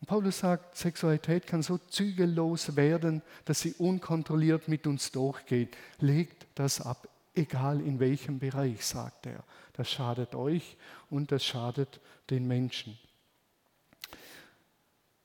Und 0.00 0.06
Paulus 0.06 0.38
sagt, 0.38 0.76
Sexualität 0.76 1.46
kann 1.46 1.62
so 1.62 1.78
zügellos 1.78 2.74
werden, 2.74 3.22
dass 3.44 3.60
sie 3.60 3.74
unkontrolliert 3.74 4.66
mit 4.66 4.86
uns 4.86 5.12
durchgeht. 5.12 5.76
Legt 6.00 6.46
das 6.54 6.80
ab, 6.80 7.06
egal 7.34 7.80
in 7.80 8.00
welchem 8.00 8.38
Bereich, 8.38 8.84
sagt 8.84 9.26
er. 9.26 9.44
Das 9.74 9.90
schadet 9.90 10.34
euch 10.34 10.76
und 11.10 11.30
das 11.32 11.44
schadet 11.44 12.00
den 12.30 12.48
Menschen. 12.48 12.98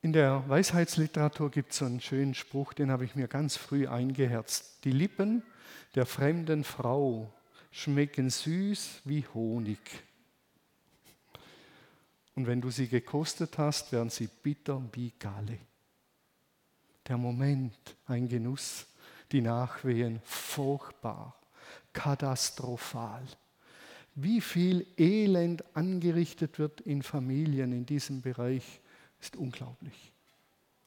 In 0.01 0.13
der 0.13 0.43
Weisheitsliteratur 0.47 1.49
gibt 1.49 1.71
es 1.71 1.77
so 1.77 1.85
einen 1.85 2.01
schönen 2.01 2.33
Spruch, 2.33 2.73
den 2.73 2.91
habe 2.91 3.05
ich 3.05 3.15
mir 3.15 3.27
ganz 3.27 3.57
früh 3.57 3.87
eingeherzt. 3.87 4.83
Die 4.83 4.91
Lippen 4.91 5.41
der 5.95 6.05
fremden 6.05 6.63
Frau 6.63 7.33
schmecken 7.71 8.29
süß 8.29 9.01
wie 9.05 9.25
Honig. 9.33 9.79
Und 12.37 12.45
wenn 12.45 12.61
du 12.61 12.69
sie 12.69 12.87
gekostet 12.87 13.57
hast, 13.57 13.91
werden 13.91 14.11
sie 14.11 14.27
bitter 14.27 14.79
wie 14.93 15.11
Galle. 15.17 15.57
Der 17.07 17.17
Moment, 17.17 17.73
ein 18.05 18.29
Genuss, 18.29 18.85
die 19.31 19.41
Nachwehen, 19.41 20.21
furchtbar, 20.23 21.35
katastrophal. 21.93 23.23
Wie 24.13 24.39
viel 24.39 24.85
Elend 24.99 25.63
angerichtet 25.75 26.59
wird 26.59 26.81
in 26.81 27.01
Familien 27.01 27.71
in 27.71 27.87
diesem 27.87 28.21
Bereich, 28.21 28.81
ist 29.19 29.35
unglaublich. 29.35 30.11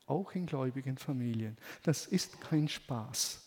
Auch 0.07 0.31
in 0.37 0.47
gläubigen 0.47 0.99
Familien. 0.99 1.59
Das 1.83 2.07
ist 2.07 2.41
kein 2.41 2.69
Spaß. 2.69 3.43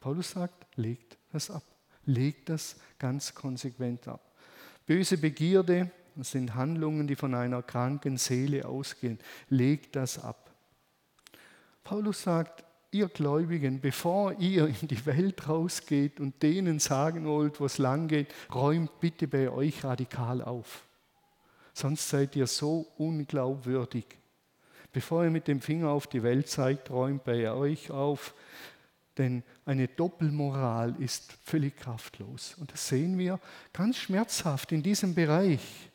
Paulus 0.00 0.32
sagt, 0.32 0.66
legt 0.76 1.16
das 1.32 1.50
ab. 1.50 1.64
Legt 2.04 2.50
das 2.50 2.76
ganz 2.98 3.34
konsequent 3.34 4.06
ab. 4.06 4.36
Böse 4.84 5.16
Begierde, 5.16 5.90
das 6.18 6.32
sind 6.32 6.54
Handlungen, 6.54 7.06
die 7.06 7.16
von 7.16 7.34
einer 7.34 7.62
kranken 7.62 8.16
Seele 8.16 8.66
ausgehen. 8.66 9.18
Legt 9.48 9.94
das 9.96 10.18
ab. 10.18 10.50
Paulus 11.84 12.22
sagt, 12.22 12.64
ihr 12.90 13.08
Gläubigen, 13.08 13.80
bevor 13.80 14.32
ihr 14.38 14.66
in 14.66 14.88
die 14.88 15.06
Welt 15.06 15.48
rausgeht 15.48 16.20
und 16.20 16.42
denen 16.42 16.80
sagen 16.80 17.26
wollt, 17.26 17.60
wo 17.60 17.66
es 17.66 17.78
lang 17.78 18.08
geht, 18.08 18.34
räumt 18.52 18.98
bitte 19.00 19.28
bei 19.28 19.50
euch 19.50 19.84
radikal 19.84 20.42
auf. 20.42 20.84
Sonst 21.72 22.08
seid 22.08 22.34
ihr 22.34 22.46
so 22.46 22.86
unglaubwürdig. 22.96 24.06
Bevor 24.92 25.24
ihr 25.24 25.30
mit 25.30 25.46
dem 25.46 25.60
Finger 25.60 25.90
auf 25.90 26.06
die 26.06 26.22
Welt 26.22 26.48
zeigt, 26.48 26.90
räumt 26.90 27.24
bei 27.24 27.50
euch 27.52 27.90
auf, 27.90 28.34
denn 29.18 29.42
eine 29.64 29.86
Doppelmoral 29.86 30.94
ist 30.98 31.32
völlig 31.44 31.76
kraftlos. 31.76 32.56
Und 32.58 32.72
das 32.72 32.88
sehen 32.88 33.18
wir 33.18 33.38
ganz 33.72 33.98
schmerzhaft 33.98 34.72
in 34.72 34.82
diesem 34.82 35.14
Bereich 35.14 35.87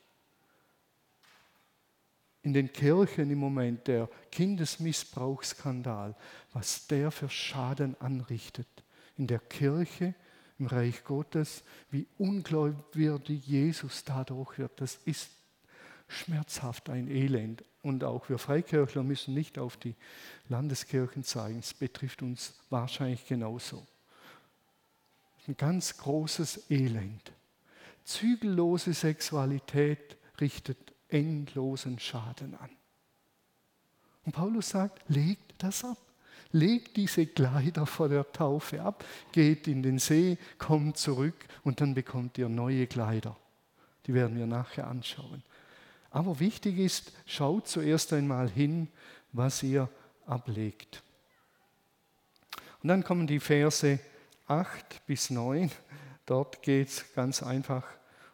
in 2.43 2.53
den 2.53 2.71
Kirchen 2.71 3.31
im 3.31 3.39
Moment 3.39 3.87
der 3.87 4.09
Kindesmissbrauchsskandal, 4.31 6.15
was 6.51 6.87
der 6.87 7.09
für 7.09 7.29
Schaden 7.29 7.99
anrichtet. 7.99 8.67
In 9.17 9.27
der 9.27 9.39
Kirche, 9.39 10.13
im 10.59 10.67
Reich 10.67 11.03
Gottes, 11.05 11.63
wie 11.89 12.05
unglaubwürdig 12.17 13.47
Jesus 13.47 14.03
dadurch 14.03 14.59
wird. 14.59 14.79
Das 14.81 14.99
ist 15.05 15.29
schmerzhaft 16.07 16.89
ein 16.89 17.09
Elend. 17.09 17.63
Und 17.81 18.03
auch 18.03 18.29
wir 18.29 18.37
Freikirchler 18.37 19.03
müssen 19.03 19.33
nicht 19.33 19.57
auf 19.57 19.77
die 19.77 19.95
Landeskirchen 20.49 21.23
zeigen. 21.23 21.59
Es 21.59 21.73
betrifft 21.73 22.21
uns 22.21 22.53
wahrscheinlich 22.69 23.25
genauso. 23.25 23.85
Ein 25.47 25.57
ganz 25.57 25.97
großes 25.97 26.69
Elend. 26.69 27.31
Zügellose 28.05 28.93
Sexualität 28.93 30.17
richtet 30.39 30.93
endlosen 31.13 31.99
Schaden 31.99 32.55
an. 32.55 32.69
Und 34.25 34.33
Paulus 34.33 34.69
sagt, 34.69 35.01
legt 35.09 35.53
das 35.59 35.83
ab. 35.83 35.97
Legt 36.51 36.97
diese 36.97 37.25
Kleider 37.25 37.85
vor 37.85 38.09
der 38.09 38.31
Taufe 38.31 38.81
ab, 38.81 39.03
geht 39.31 39.67
in 39.67 39.81
den 39.81 39.97
See, 39.97 40.37
kommt 40.59 40.97
zurück 40.97 41.47
und 41.63 41.81
dann 41.81 41.95
bekommt 41.95 42.37
ihr 42.37 42.47
neue 42.47 42.85
Kleider. 42.85 43.35
Die 44.05 44.13
werden 44.13 44.37
wir 44.37 44.45
nachher 44.45 44.87
anschauen. 44.87 45.41
Aber 46.11 46.39
wichtig 46.39 46.77
ist, 46.77 47.11
schaut 47.25 47.67
zuerst 47.67 48.13
einmal 48.13 48.49
hin, 48.49 48.87
was 49.31 49.63
ihr 49.63 49.89
ablegt. 50.27 51.01
Und 52.83 52.89
dann 52.89 53.03
kommen 53.03 53.25
die 53.25 53.39
Verse 53.39 53.99
8 54.47 55.07
bis 55.07 55.31
9. 55.31 55.71
Dort 56.25 56.61
geht 56.61 56.89
es 56.89 57.13
ganz 57.15 57.41
einfach 57.41 57.83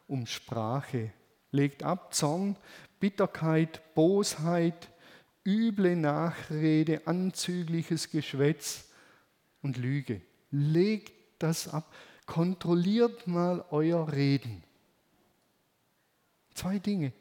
um 0.08 0.26
Sprache. 0.26 1.12
Legt 1.50 1.82
ab 1.82 2.14
Zorn, 2.14 2.56
Bitterkeit, 3.00 3.82
Bosheit, 3.94 4.88
üble 5.44 5.96
Nachrede, 5.96 7.06
anzügliches 7.06 8.10
Geschwätz 8.10 8.88
und 9.62 9.76
Lüge. 9.76 10.20
Legt 10.50 11.12
das 11.38 11.68
ab. 11.68 11.92
Kontrolliert 12.26 13.26
mal 13.26 13.64
euer 13.70 14.12
Reden. 14.12 14.62
Zwei 16.54 16.78
Dinge. 16.78 17.12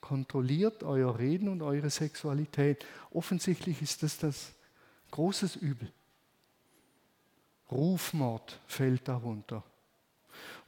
Kontrolliert 0.00 0.82
euer 0.82 1.18
Reden 1.18 1.48
und 1.48 1.62
eure 1.62 1.90
Sexualität. 1.90 2.84
Offensichtlich 3.12 3.80
ist 3.82 4.02
das 4.02 4.18
das 4.18 4.52
großes 5.12 5.56
Übel. 5.56 5.92
Rufmord 7.70 8.58
fällt 8.66 9.06
darunter. 9.06 9.62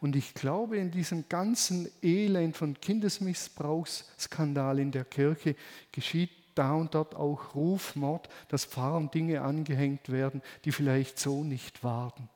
Und 0.00 0.16
ich 0.16 0.34
glaube, 0.34 0.76
in 0.76 0.90
diesem 0.90 1.28
ganzen 1.28 1.88
Elend 2.02 2.56
von 2.56 2.80
Kindesmissbrauchsskandal 2.80 4.78
in 4.78 4.90
der 4.90 5.04
Kirche 5.04 5.56
geschieht 5.92 6.30
da 6.54 6.74
und 6.74 6.94
dort 6.94 7.14
auch 7.14 7.54
Rufmord, 7.54 8.28
dass 8.48 8.64
Pfarrern 8.64 9.10
Dinge 9.10 9.42
angehängt 9.42 10.10
werden, 10.10 10.42
die 10.64 10.72
vielleicht 10.72 11.18
so 11.18 11.42
nicht 11.42 11.82
waren. 11.82 12.28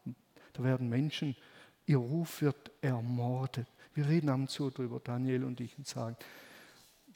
Da 0.54 0.64
werden 0.64 0.88
Menschen, 0.88 1.37
ihr 1.87 1.99
Ruf 1.99 2.42
wird 2.42 2.71
ermordet. 2.80 3.66
Wir 3.95 4.09
reden 4.09 4.28
ab 4.28 4.40
und 4.40 4.50
zu 4.50 4.71
darüber, 4.71 5.00
Daniel 5.00 5.45
und 5.45 5.61
ich, 5.61 5.76
und 5.78 5.87
sagen, 5.87 6.16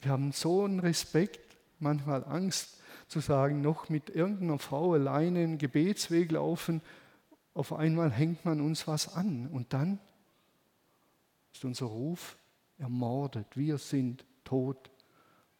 wir 0.01 0.11
haben 0.11 0.31
so 0.31 0.63
einen 0.63 0.79
Respekt, 0.79 1.57
manchmal 1.79 2.23
Angst 2.25 2.81
zu 3.07 3.19
sagen, 3.19 3.61
noch 3.61 3.89
mit 3.89 4.09
irgendeiner 4.09 4.59
Frau 4.59 4.93
alleine 4.93 5.39
einen 5.39 5.57
Gebetsweg 5.57 6.31
laufen, 6.31 6.81
auf 7.53 7.73
einmal 7.73 8.11
hängt 8.11 8.45
man 8.45 8.61
uns 8.61 8.87
was 8.87 9.13
an 9.15 9.47
und 9.47 9.73
dann 9.73 9.99
ist 11.53 11.65
unser 11.65 11.85
Ruf 11.85 12.37
ermordet. 12.77 13.47
Wir 13.55 13.77
sind 13.77 14.25
tot, 14.43 14.89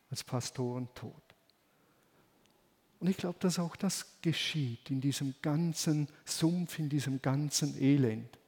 als 0.09 0.23
Pastoren 0.23 0.87
tot. 0.93 1.23
Und 2.99 3.09
ich 3.09 3.17
glaube, 3.17 3.37
dass 3.39 3.59
auch 3.59 3.75
das 3.75 4.21
geschieht 4.21 4.89
in 4.89 5.01
diesem 5.01 5.35
ganzen 5.41 6.07
Sumpf, 6.23 6.79
in 6.79 6.89
diesem 6.89 7.21
ganzen 7.21 7.81
Elend. 7.81 8.39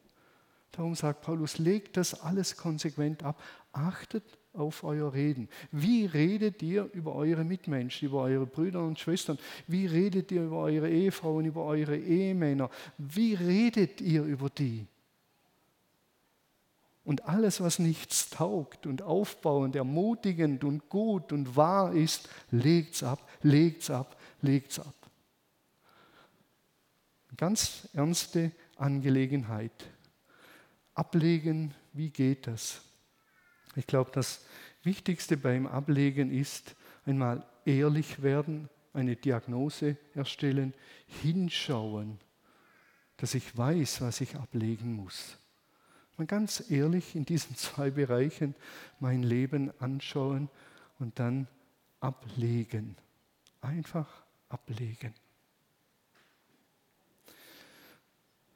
Darum 0.72 0.96
sagt 0.96 1.22
Paulus, 1.22 1.58
legt 1.58 1.98
das 1.98 2.22
alles 2.22 2.56
konsequent 2.56 3.24
ab, 3.24 3.42
achtet 3.74 4.24
auf 4.54 4.84
euer 4.84 5.14
Reden. 5.14 5.50
Wie 5.72 6.06
redet 6.06 6.62
ihr 6.64 6.90
über 6.94 7.16
eure 7.16 7.44
Mitmenschen, 7.44 8.08
über 8.08 8.22
eure 8.22 8.46
Brüder 8.46 8.84
und 8.86 9.00
Schwestern? 9.00 9.38
Wie 9.68 9.86
redet 9.86 10.32
ihr 10.32 10.46
über 10.46 10.60
eure 10.60 10.90
Ehefrauen, 10.90 11.46
über 11.46 11.66
eure 11.66 11.98
Ehemänner? 11.98 12.70
Wie 12.98 13.34
redet 13.34 14.02
ihr 14.02 14.24
über 14.24 14.50
die? 14.50 14.88
Und 17.06 17.26
alles, 17.26 17.62
was 17.62 17.78
nichts 17.78 18.32
taugt 18.32 18.88
und 18.88 19.04
aufbauend, 19.04 19.76
ermutigend 19.76 20.64
und 20.64 20.90
gut 20.90 21.32
und 21.32 21.56
wahr 21.56 21.94
ist, 21.94 22.28
legt's 22.50 23.04
ab, 23.04 23.30
legt's 23.44 23.92
ab, 23.92 24.18
legt's 24.42 24.80
ab. 24.80 24.96
Ganz 27.38 27.88
ernste 27.94 28.52
Angelegenheit. 28.76 29.72
Ablegen, 30.96 31.76
wie 31.94 32.10
geht 32.10 32.48
das? 32.48 32.82
Ich 33.76 33.86
glaube, 33.86 34.10
das 34.14 34.44
Wichtigste 34.84 35.38
beim 35.38 35.68
Ablegen 35.68 36.32
ist 36.32 36.76
einmal 37.06 37.46
ehrlich 37.66 38.24
werden, 38.24 38.70
eine 38.94 39.16
Diagnose 39.16 39.98
erstellen, 40.14 40.74
hinschauen, 41.22 42.20
dass 43.18 43.36
ich 43.36 43.56
weiß, 43.56 44.02
was 44.02 44.22
ich 44.22 44.36
ablegen 44.36 44.94
muss. 44.94 45.38
Mal 46.18 46.28
ganz 46.28 46.70
ehrlich 46.70 47.16
in 47.16 47.26
diesen 47.26 47.56
zwei 47.58 47.90
Bereichen 47.90 48.56
mein 49.00 49.24
Leben 49.24 49.72
anschauen 49.80 50.50
und 51.00 51.20
dann 51.20 51.48
ablegen. 52.00 52.96
Einfach 53.62 54.08
ablegen. 54.50 55.14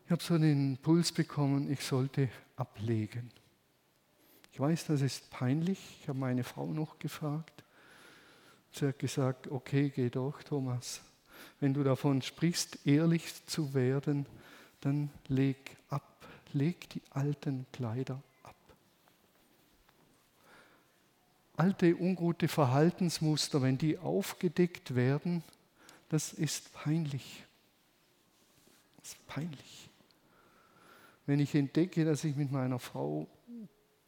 Ich 0.06 0.12
habe 0.12 0.24
so 0.24 0.38
den 0.38 0.72
Impuls 0.72 1.12
bekommen, 1.12 1.72
ich 1.72 1.84
sollte 1.84 2.30
ablegen. 2.56 3.30
Ich 4.52 4.60
weiß, 4.60 4.88
das 4.88 5.02
ist 5.02 5.30
peinlich. 5.30 5.80
Ich 6.02 6.10
habe 6.10 6.18
meine 6.18 6.44
Frau 6.44 6.66
noch 6.66 6.98
gefragt. 7.00 7.64
Sie 8.72 8.88
hat 8.88 9.00
gesagt, 9.00 9.50
okay, 9.50 9.90
geh 9.90 10.10
doch, 10.10 10.42
Thomas. 10.44 11.02
Wenn 11.60 11.74
du 11.74 11.84
davon 11.84 12.22
sprichst, 12.22 12.86
ehrlich 12.86 13.46
zu 13.46 13.74
werden, 13.74 14.26
dann 14.82 15.12
leg 15.28 15.78
ab, 15.90 16.09
leg 16.54 16.90
die 16.90 17.02
alten 17.12 17.66
Kleider 17.72 18.22
ab. 18.44 18.56
Alte, 21.58 21.96
ungute 21.96 22.48
Verhaltensmuster, 22.48 23.62
wenn 23.62 23.78
die 23.78 23.98
aufgedeckt 23.98 24.96
werden, 24.96 25.44
das 26.10 26.34
ist 26.34 26.74
peinlich. 26.74 27.46
Das 28.98 29.10
ist 29.10 29.28
peinlich. 29.28 29.90
Wenn 31.26 31.40
ich 31.40 31.54
entdecke, 31.54 32.06
dass 32.06 32.24
ich 32.24 32.36
mit 32.36 32.52
meiner 32.52 32.80
Frau 32.80 33.28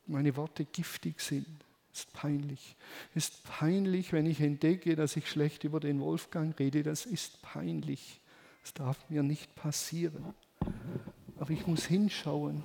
meine 0.07 0.35
Worte 0.35 0.65
giftig 0.65 1.21
sind, 1.21 1.47
ist 1.93 2.11
peinlich. 2.13 2.75
Ist 3.13 3.43
peinlich, 3.43 4.13
wenn 4.13 4.25
ich 4.25 4.41
entdecke, 4.41 4.95
dass 4.95 5.15
ich 5.15 5.29
schlecht 5.29 5.63
über 5.63 5.79
den 5.79 5.99
Wolfgang 5.99 6.57
rede. 6.57 6.83
Das 6.83 7.05
ist 7.05 7.41
peinlich. 7.41 8.19
Das 8.63 8.73
darf 8.73 9.09
mir 9.09 9.23
nicht 9.23 9.53
passieren. 9.55 10.33
Aber 11.41 11.49
ich 11.49 11.65
muss 11.65 11.85
hinschauen. 11.85 12.63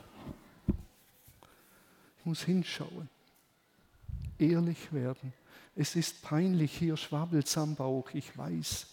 Ich 2.19 2.27
muss 2.27 2.43
hinschauen. 2.43 3.09
Ehrlich 4.39 4.93
werden. 4.93 5.33
Es 5.75 5.97
ist 5.97 6.23
peinlich, 6.23 6.77
hier 6.77 6.97
schwabbelt 6.97 7.47
es 7.47 7.59
am 7.59 7.75
Bauch, 7.75 8.11
ich 8.12 8.37
weiß 8.37 8.87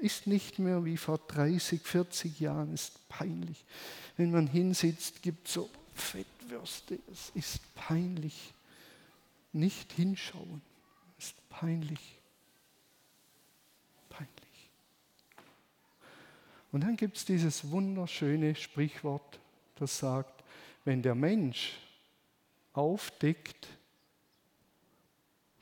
ist 0.00 0.28
nicht 0.28 0.60
mehr 0.60 0.84
wie 0.84 0.96
vor 0.96 1.18
30, 1.18 1.82
40 1.82 2.38
Jahren, 2.38 2.72
ist 2.72 3.08
peinlich. 3.08 3.64
Wenn 4.16 4.30
man 4.30 4.46
hinsitzt, 4.46 5.22
gibt 5.22 5.48
es 5.48 5.54
so 5.54 5.68
Fettwürste, 5.94 7.00
es 7.10 7.32
ist 7.34 7.74
peinlich. 7.74 8.54
Nicht 9.52 9.92
hinschauen, 9.92 10.62
ist 11.18 11.34
peinlich. 11.48 11.98
Peinlich. 11.98 12.17
Und 16.70 16.82
dann 16.82 16.96
gibt 16.96 17.16
es 17.16 17.24
dieses 17.24 17.70
wunderschöne 17.70 18.54
Sprichwort, 18.54 19.40
das 19.76 19.98
sagt, 19.98 20.44
wenn 20.84 21.02
der 21.02 21.14
Mensch 21.14 21.78
aufdeckt, 22.72 23.68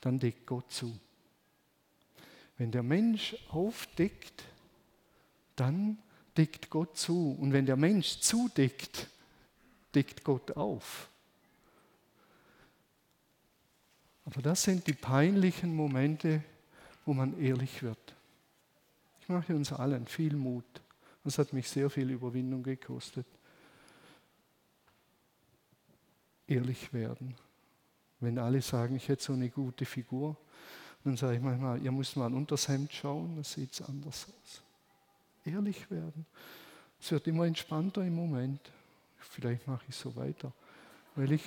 dann 0.00 0.18
deckt 0.18 0.46
Gott 0.46 0.70
zu. 0.70 0.98
Wenn 2.58 2.70
der 2.70 2.82
Mensch 2.82 3.36
aufdeckt, 3.50 4.44
dann 5.56 5.98
deckt 6.36 6.70
Gott 6.70 6.96
zu. 6.96 7.36
Und 7.40 7.52
wenn 7.52 7.66
der 7.66 7.76
Mensch 7.76 8.20
zudeckt, 8.20 9.08
deckt 9.94 10.24
Gott 10.24 10.56
auf. 10.56 11.08
Aber 14.24 14.42
das 14.42 14.62
sind 14.62 14.86
die 14.86 14.92
peinlichen 14.92 15.74
Momente, 15.74 16.42
wo 17.04 17.14
man 17.14 17.40
ehrlich 17.40 17.82
wird. 17.82 18.14
Ich 19.20 19.28
mache 19.28 19.54
uns 19.54 19.72
allen 19.72 20.06
viel 20.06 20.34
Mut. 20.34 20.64
Das 21.26 21.38
hat 21.38 21.52
mich 21.52 21.68
sehr 21.68 21.90
viel 21.90 22.08
Überwindung 22.08 22.62
gekostet. 22.62 23.26
Ehrlich 26.46 26.92
werden. 26.92 27.34
Wenn 28.20 28.38
alle 28.38 28.62
sagen, 28.62 28.94
ich 28.94 29.08
hätte 29.08 29.24
so 29.24 29.32
eine 29.32 29.50
gute 29.50 29.84
Figur, 29.84 30.36
dann 31.02 31.16
sage 31.16 31.34
ich 31.34 31.42
manchmal, 31.42 31.82
ihr 31.82 31.90
müsst 31.90 32.16
mal 32.16 32.32
unter 32.32 32.54
das 32.54 32.68
Hemd 32.68 32.92
schauen, 32.92 33.34
das 33.38 33.54
sieht 33.54 33.82
anders 33.88 34.28
aus. 34.28 34.62
Ehrlich 35.44 35.90
werden. 35.90 36.26
Es 37.00 37.10
wird 37.10 37.26
immer 37.26 37.44
entspannter 37.44 38.04
im 38.04 38.14
Moment. 38.14 38.60
Vielleicht 39.18 39.66
mache 39.66 39.84
ich 39.88 39.96
so 39.96 40.14
weiter, 40.14 40.52
weil 41.16 41.32
ich 41.32 41.42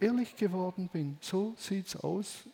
ehrlich 0.00 0.36
geworden 0.36 0.90
bin. 0.92 1.16
So 1.22 1.54
sieht 1.56 1.86
es 1.86 1.96
aus 1.96 2.44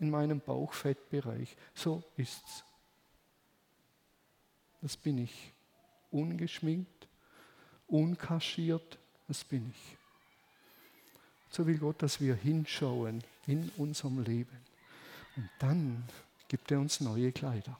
in 0.00 0.10
meinem 0.10 0.38
Bauchfettbereich. 0.38 1.56
So 1.74 2.02
ist's. 2.18 2.65
Das 4.86 4.96
bin 4.96 5.18
ich. 5.18 5.52
Ungeschminkt, 6.12 7.08
unkaschiert, 7.88 9.00
das 9.26 9.42
bin 9.42 9.68
ich. 9.68 9.96
So 11.50 11.66
will 11.66 11.76
Gott, 11.78 12.00
dass 12.04 12.20
wir 12.20 12.36
hinschauen 12.36 13.24
in 13.48 13.72
unserem 13.78 14.22
Leben. 14.22 14.56
Und 15.34 15.50
dann 15.58 16.04
gibt 16.46 16.70
er 16.70 16.78
uns 16.78 17.00
neue 17.00 17.32
Kleider. 17.32 17.76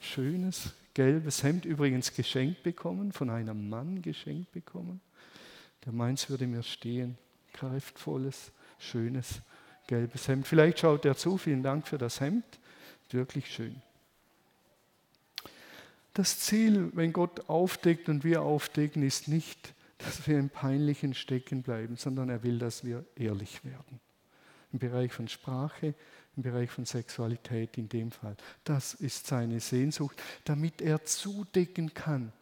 Schönes 0.00 0.74
gelbes 0.92 1.42
Hemd, 1.42 1.64
übrigens 1.64 2.12
geschenkt 2.12 2.62
bekommen, 2.62 3.12
von 3.12 3.30
einem 3.30 3.70
Mann 3.70 4.02
geschenkt 4.02 4.52
bekommen. 4.52 5.00
Der 5.86 5.94
meins 5.94 6.28
würde 6.28 6.46
mir 6.46 6.62
stehen. 6.62 7.16
Kraftvolles, 7.54 8.52
schönes 8.78 9.40
gelbes 9.86 10.28
Hemd. 10.28 10.46
Vielleicht 10.46 10.80
schaut 10.80 11.06
er 11.06 11.16
zu. 11.16 11.38
Vielen 11.38 11.62
Dank 11.62 11.88
für 11.88 11.96
das 11.96 12.20
Hemd. 12.20 12.44
Wirklich 13.08 13.50
schön. 13.50 13.80
Das 16.12 16.38
Ziel, 16.38 16.90
wenn 16.94 17.12
Gott 17.12 17.48
aufdeckt 17.48 18.08
und 18.08 18.24
wir 18.24 18.42
aufdecken, 18.42 19.02
ist 19.02 19.28
nicht, 19.28 19.74
dass 19.98 20.26
wir 20.26 20.38
im 20.38 20.50
Peinlichen 20.50 21.14
stecken 21.14 21.62
bleiben, 21.62 21.96
sondern 21.96 22.28
er 22.28 22.42
will, 22.42 22.58
dass 22.58 22.84
wir 22.84 23.04
ehrlich 23.16 23.64
werden 23.64 24.00
im 24.72 24.78
Bereich 24.78 25.12
von 25.12 25.28
Sprache, 25.28 25.94
im 26.36 26.42
Bereich 26.42 26.70
von 26.70 26.84
Sexualität 26.84 27.76
in 27.76 27.88
dem 27.88 28.10
Fall. 28.10 28.36
Das 28.64 28.94
ist 28.94 29.26
seine 29.26 29.60
Sehnsucht, 29.60 30.20
damit 30.44 30.80
er 30.80 31.04
zudecken 31.04 31.92
kann. 31.94 32.32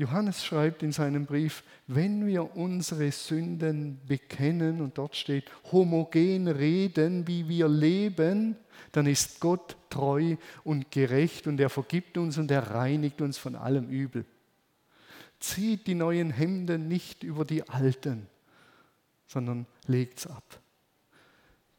Johannes 0.00 0.42
schreibt 0.42 0.82
in 0.82 0.92
seinem 0.92 1.26
Brief, 1.26 1.62
wenn 1.86 2.26
wir 2.26 2.56
unsere 2.56 3.12
Sünden 3.12 4.00
bekennen 4.06 4.80
und 4.80 4.96
dort 4.96 5.14
steht, 5.14 5.44
homogen 5.70 6.48
reden, 6.48 7.26
wie 7.26 7.46
wir 7.46 7.68
leben, 7.68 8.56
dann 8.92 9.04
ist 9.04 9.40
Gott 9.40 9.76
treu 9.90 10.36
und 10.64 10.90
gerecht 10.90 11.46
und 11.46 11.60
er 11.60 11.68
vergibt 11.68 12.16
uns 12.16 12.38
und 12.38 12.50
er 12.50 12.70
reinigt 12.70 13.20
uns 13.20 13.36
von 13.36 13.54
allem 13.54 13.90
Übel. 13.90 14.24
Zieht 15.38 15.86
die 15.86 15.94
neuen 15.94 16.30
Hemden 16.30 16.88
nicht 16.88 17.22
über 17.22 17.44
die 17.44 17.68
alten, 17.68 18.26
sondern 19.26 19.66
legt's 19.86 20.26
ab. 20.26 20.60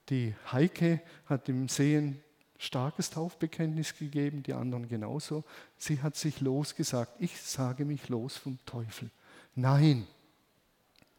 Die 0.10 0.36
Heike 0.52 1.02
hat 1.26 1.50
im 1.50 1.68
Sehen 1.68 2.22
starkes 2.62 3.10
Taufbekenntnis 3.10 3.96
gegeben, 3.98 4.44
die 4.44 4.54
anderen 4.54 4.88
genauso. 4.88 5.44
Sie 5.78 6.02
hat 6.04 6.16
sich 6.16 6.42
losgesagt, 6.42 7.12
ich 7.20 7.42
sage 7.42 7.86
mich 7.86 8.08
los 8.08 8.38
vom 8.38 8.60
Teufel. 8.68 9.10
Nein, 9.56 10.06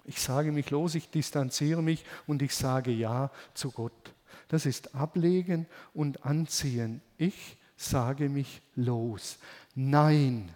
ich 0.05 0.21
sage 0.21 0.53
mich 0.53 0.71
los, 0.71 0.95
ich 0.95 1.11
distanziere 1.11 1.83
mich 1.83 2.05
und 2.29 2.43
ich 2.43 2.55
sage 2.55 2.93
Ja 2.93 3.33
zu 3.55 3.73
Gott. 3.73 4.15
Das 4.47 4.67
ist 4.67 4.95
ablegen 4.95 5.67
und 5.93 6.25
anziehen. 6.25 7.01
Ich 7.19 7.57
sage 7.77 8.29
mich 8.29 8.63
los. 8.77 9.39
Nein. 9.75 10.49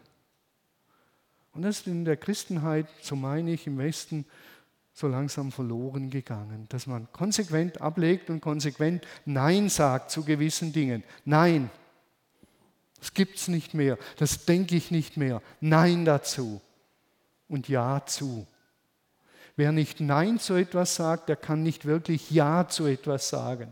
Und 1.53 1.63
das 1.63 1.81
ist 1.81 1.87
in 1.89 2.05
der 2.05 2.17
Christenheit, 2.17 2.87
so 3.03 3.17
meine 3.17 3.53
ich, 3.53 3.67
im 3.67 3.79
Westen 3.79 4.25
so 4.97 5.09
langsam 5.09 5.53
verloren 5.53 6.09
gegangen, 6.09 6.65
dass 6.71 6.87
man 6.87 7.07
konsequent 7.13 7.83
ablegt 7.83 8.31
und 8.31 8.41
konsequent 8.41 9.07
Nein 9.27 9.69
sagt 9.69 10.11
zu 10.11 10.25
gewissen 10.25 10.73
Dingen. 10.73 11.05
Nein, 11.27 11.69
das 12.99 13.13
gibt 13.13 13.37
es 13.37 13.49
nicht 13.49 13.75
mehr, 13.75 13.99
das 14.17 14.47
denke 14.47 14.75
ich 14.75 14.91
nicht 14.91 15.19
mehr. 15.19 15.43
Nein 15.61 16.07
dazu 16.07 16.63
und 17.47 17.69
Ja 17.69 18.07
zu. 18.07 18.47
Wer 19.55 19.71
nicht 19.71 20.01
Nein 20.01 20.39
zu 20.39 20.55
etwas 20.55 20.95
sagt, 20.95 21.29
der 21.29 21.37
kann 21.37 21.63
nicht 21.63 21.85
wirklich 21.85 22.31
Ja 22.31 22.67
zu 22.67 22.87
etwas 22.87 23.29
sagen. 23.29 23.69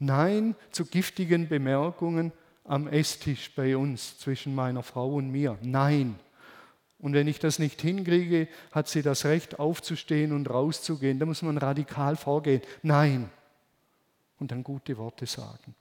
Nein 0.00 0.56
zu 0.72 0.84
giftigen 0.84 1.48
Bemerkungen 1.48 2.32
am 2.64 2.88
Esstisch 2.88 3.54
bei 3.54 3.76
uns 3.76 4.18
zwischen 4.18 4.52
meiner 4.52 4.82
Frau 4.82 5.14
und 5.14 5.30
mir. 5.30 5.56
Nein. 5.62 6.18
Und 7.06 7.12
wenn 7.12 7.28
ich 7.28 7.38
das 7.38 7.60
nicht 7.60 7.80
hinkriege, 7.82 8.48
hat 8.72 8.88
sie 8.88 9.00
das 9.00 9.26
Recht 9.26 9.60
aufzustehen 9.60 10.32
und 10.32 10.50
rauszugehen. 10.50 11.20
Da 11.20 11.24
muss 11.24 11.40
man 11.40 11.56
radikal 11.56 12.16
vorgehen. 12.16 12.62
Nein. 12.82 13.30
Und 14.40 14.50
dann 14.50 14.64
gute 14.64 14.98
Worte 14.98 15.24
sagen. 15.24 15.76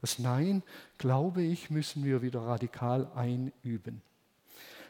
Das 0.00 0.20
Nein, 0.20 0.62
glaube 0.98 1.42
ich, 1.42 1.68
müssen 1.68 2.04
wir 2.04 2.22
wieder 2.22 2.42
radikal 2.42 3.10
einüben. 3.16 4.02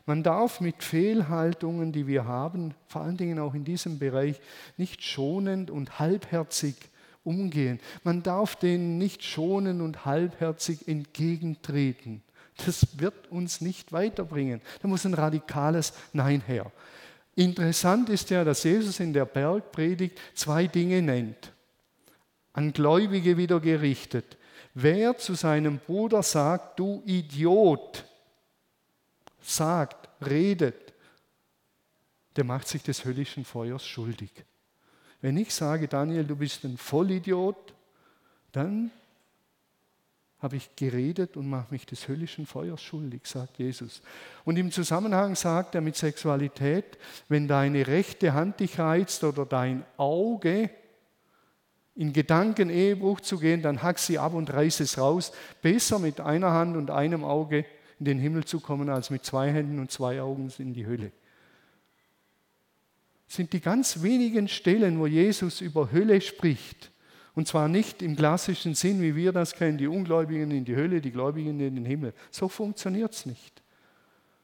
Man 0.04 0.22
darf 0.22 0.60
mit 0.60 0.84
Fehlhaltungen, 0.84 1.90
die 1.90 2.06
wir 2.06 2.26
haben, 2.26 2.74
vor 2.86 3.00
allen 3.00 3.16
Dingen 3.16 3.38
auch 3.38 3.54
in 3.54 3.64
diesem 3.64 3.98
Bereich, 3.98 4.38
nicht 4.76 5.02
schonend 5.02 5.70
und 5.70 5.98
halbherzig 5.98 6.76
umgehen. 7.24 7.80
Man 8.04 8.22
darf 8.22 8.56
denen 8.56 8.98
nicht 8.98 9.24
schonend 9.24 9.80
und 9.80 10.04
halbherzig 10.04 10.86
entgegentreten. 10.86 12.22
Das 12.66 12.98
wird 12.98 13.30
uns 13.30 13.60
nicht 13.60 13.92
weiterbringen. 13.92 14.60
Da 14.82 14.88
muss 14.88 15.04
ein 15.04 15.14
radikales 15.14 15.92
Nein 16.12 16.42
her. 16.46 16.70
Interessant 17.34 18.08
ist 18.08 18.30
ja, 18.30 18.44
dass 18.44 18.64
Jesus 18.64 19.00
in 19.00 19.12
der 19.12 19.24
Bergpredigt 19.24 20.18
zwei 20.34 20.66
Dinge 20.66 21.00
nennt. 21.00 21.52
An 22.52 22.72
Gläubige 22.72 23.36
wieder 23.36 23.60
gerichtet. 23.60 24.36
Wer 24.74 25.16
zu 25.16 25.34
seinem 25.34 25.78
Bruder 25.78 26.22
sagt, 26.22 26.78
du 26.78 27.02
Idiot, 27.06 28.04
sagt, 29.40 30.08
redet, 30.24 30.92
der 32.36 32.44
macht 32.44 32.68
sich 32.68 32.82
des 32.82 33.04
höllischen 33.04 33.44
Feuers 33.44 33.86
schuldig. 33.86 34.30
Wenn 35.20 35.36
ich 35.36 35.52
sage, 35.52 35.88
Daniel, 35.88 36.24
du 36.24 36.36
bist 36.36 36.64
ein 36.64 36.76
Vollidiot, 36.76 37.74
dann 38.52 38.90
habe 40.40 40.56
ich 40.56 40.74
geredet 40.74 41.36
und 41.36 41.48
mache 41.48 41.66
mich 41.70 41.84
des 41.84 42.08
höllischen 42.08 42.46
Feuers 42.46 42.82
schuldig, 42.82 43.22
sagt 43.24 43.58
Jesus. 43.58 44.00
Und 44.44 44.56
im 44.56 44.70
Zusammenhang 44.70 45.34
sagt 45.34 45.74
er 45.74 45.82
mit 45.82 45.96
Sexualität, 45.96 46.98
wenn 47.28 47.46
deine 47.46 47.86
rechte 47.86 48.32
Hand 48.32 48.60
dich 48.60 48.78
reizt 48.78 49.22
oder 49.22 49.44
dein 49.44 49.84
Auge, 49.98 50.70
in 51.94 52.14
Gedanken 52.14 52.70
Ehebruch 52.70 53.20
zu 53.20 53.38
gehen, 53.38 53.60
dann 53.60 53.82
hack 53.82 53.98
sie 53.98 54.18
ab 54.18 54.32
und 54.32 54.50
reiß 54.50 54.80
es 54.80 54.96
raus. 54.96 55.32
Besser 55.60 55.98
mit 55.98 56.20
einer 56.20 56.52
Hand 56.52 56.76
und 56.76 56.90
einem 56.90 57.24
Auge 57.24 57.66
in 57.98 58.06
den 58.06 58.18
Himmel 58.18 58.44
zu 58.44 58.60
kommen, 58.60 58.88
als 58.88 59.10
mit 59.10 59.24
zwei 59.26 59.52
Händen 59.52 59.78
und 59.78 59.90
zwei 59.90 60.22
Augen 60.22 60.50
in 60.58 60.72
die 60.72 60.86
Hölle. 60.86 61.12
Sind 63.26 63.52
die 63.52 63.60
ganz 63.60 64.02
wenigen 64.02 64.48
Stellen, 64.48 64.98
wo 64.98 65.06
Jesus 65.06 65.60
über 65.60 65.92
Hölle 65.92 66.22
spricht. 66.22 66.90
Und 67.34 67.46
zwar 67.46 67.68
nicht 67.68 68.02
im 68.02 68.16
klassischen 68.16 68.74
Sinn, 68.74 69.00
wie 69.00 69.14
wir 69.14 69.32
das 69.32 69.54
kennen, 69.54 69.78
die 69.78 69.86
Ungläubigen 69.86 70.50
in 70.50 70.64
die 70.64 70.76
Hölle, 70.76 71.00
die 71.00 71.12
Gläubigen 71.12 71.60
in 71.60 71.76
den 71.76 71.84
Himmel. 71.84 72.12
So 72.30 72.48
funktioniert 72.48 73.12
es 73.12 73.26
nicht. 73.26 73.62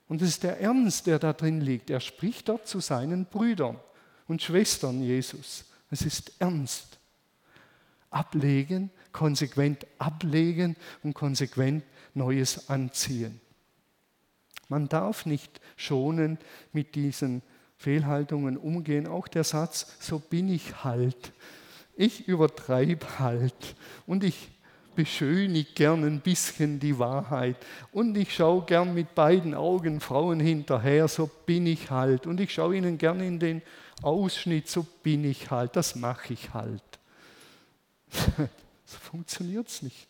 Und 0.08 0.22
es 0.22 0.28
ist 0.28 0.44
der 0.44 0.60
Ernst, 0.60 1.06
der 1.06 1.18
da 1.18 1.32
drin 1.32 1.60
liegt. 1.60 1.90
Er 1.90 2.00
spricht 2.00 2.48
dort 2.48 2.68
zu 2.68 2.80
seinen 2.80 3.26
Brüdern 3.26 3.78
und 4.28 4.42
Schwestern 4.42 5.02
Jesus. 5.02 5.64
Es 5.90 6.02
ist 6.02 6.32
ernst. 6.38 6.98
Ablegen, 8.10 8.90
konsequent 9.12 9.86
ablegen 9.98 10.76
und 11.02 11.14
konsequent 11.14 11.84
Neues 12.14 12.70
anziehen. 12.70 13.40
Man 14.68 14.88
darf 14.88 15.26
nicht 15.26 15.60
schonen 15.76 16.38
mit 16.72 16.94
diesen 16.94 17.42
Fehlhaltungen 17.76 18.56
umgehen. 18.56 19.06
Auch 19.06 19.28
der 19.28 19.44
Satz, 19.44 19.96
so 20.00 20.18
bin 20.18 20.48
ich 20.48 20.84
halt, 20.84 21.32
ich 21.96 22.28
übertreibe 22.28 23.18
halt 23.18 23.74
und 24.06 24.22
ich 24.22 24.50
beschönige 24.94 25.72
gern 25.72 26.04
ein 26.04 26.20
bisschen 26.20 26.80
die 26.80 26.98
Wahrheit 26.98 27.56
und 27.92 28.16
ich 28.16 28.34
schaue 28.34 28.64
gern 28.64 28.94
mit 28.94 29.14
beiden 29.14 29.54
Augen 29.54 30.00
Frauen 30.00 30.40
hinterher, 30.40 31.08
so 31.08 31.26
bin 31.46 31.66
ich 31.66 31.90
halt 31.90 32.26
und 32.26 32.40
ich 32.40 32.52
schaue 32.52 32.76
ihnen 32.76 32.98
gern 32.98 33.20
in 33.20 33.38
den 33.38 33.62
Ausschnitt, 34.02 34.68
so 34.68 34.86
bin 35.02 35.24
ich 35.24 35.50
halt, 35.50 35.76
das 35.76 35.96
mache 35.96 36.32
ich 36.32 36.52
halt. 36.52 36.82
so 38.10 38.98
funktioniert 38.98 39.68
es 39.68 39.82
nicht. 39.82 40.08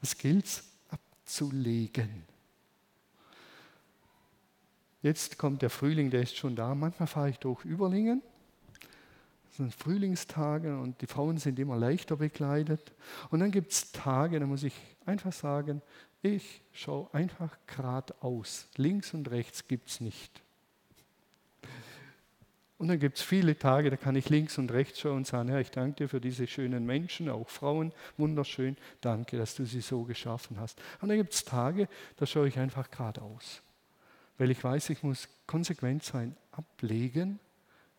Das 0.00 0.18
gilt 0.18 0.62
abzulegen. 0.90 2.24
Jetzt 5.02 5.38
kommt 5.38 5.62
der 5.62 5.70
Frühling, 5.70 6.10
der 6.10 6.22
ist 6.22 6.36
schon 6.36 6.54
da. 6.54 6.74
Manchmal 6.74 7.08
fahre 7.08 7.30
ich 7.30 7.38
durch 7.38 7.64
Überlingen 7.64 8.22
das 9.52 9.58
sind 9.58 9.74
Frühlingstage 9.74 10.78
und 10.80 11.02
die 11.02 11.06
Frauen 11.06 11.36
sind 11.36 11.58
immer 11.58 11.76
leichter 11.76 12.16
bekleidet. 12.16 12.90
Und 13.28 13.40
dann 13.40 13.50
gibt 13.50 13.72
es 13.72 13.92
Tage, 13.92 14.40
da 14.40 14.46
muss 14.46 14.62
ich 14.62 14.72
einfach 15.04 15.34
sagen, 15.34 15.82
ich 16.22 16.62
schaue 16.72 17.12
einfach 17.12 17.58
geradeaus. 17.66 18.66
Links 18.78 19.12
und 19.12 19.30
rechts 19.30 19.68
gibt 19.68 19.90
es 19.90 20.00
nicht. 20.00 20.40
Und 22.78 22.88
dann 22.88 22.98
gibt 22.98 23.18
es 23.18 23.22
viele 23.22 23.58
Tage, 23.58 23.90
da 23.90 23.98
kann 23.98 24.16
ich 24.16 24.30
links 24.30 24.56
und 24.56 24.72
rechts 24.72 25.00
schauen 25.00 25.18
und 25.18 25.26
sagen, 25.26 25.50
Herr, 25.50 25.60
ich 25.60 25.70
danke 25.70 25.96
dir 25.96 26.08
für 26.08 26.20
diese 26.20 26.46
schönen 26.46 26.86
Menschen, 26.86 27.28
auch 27.28 27.50
Frauen, 27.50 27.92
wunderschön, 28.16 28.78
danke, 29.02 29.36
dass 29.36 29.54
du 29.54 29.66
sie 29.66 29.82
so 29.82 30.04
geschaffen 30.04 30.58
hast. 30.58 30.80
Und 31.02 31.10
dann 31.10 31.18
gibt 31.18 31.34
es 31.34 31.44
Tage, 31.44 31.88
da 32.16 32.24
schaue 32.24 32.48
ich 32.48 32.58
einfach 32.58 32.90
geradeaus, 32.90 33.60
weil 34.38 34.50
ich 34.50 34.64
weiß, 34.64 34.88
ich 34.88 35.02
muss 35.02 35.28
konsequent 35.46 36.04
sein, 36.04 36.34
ablegen, 36.52 37.38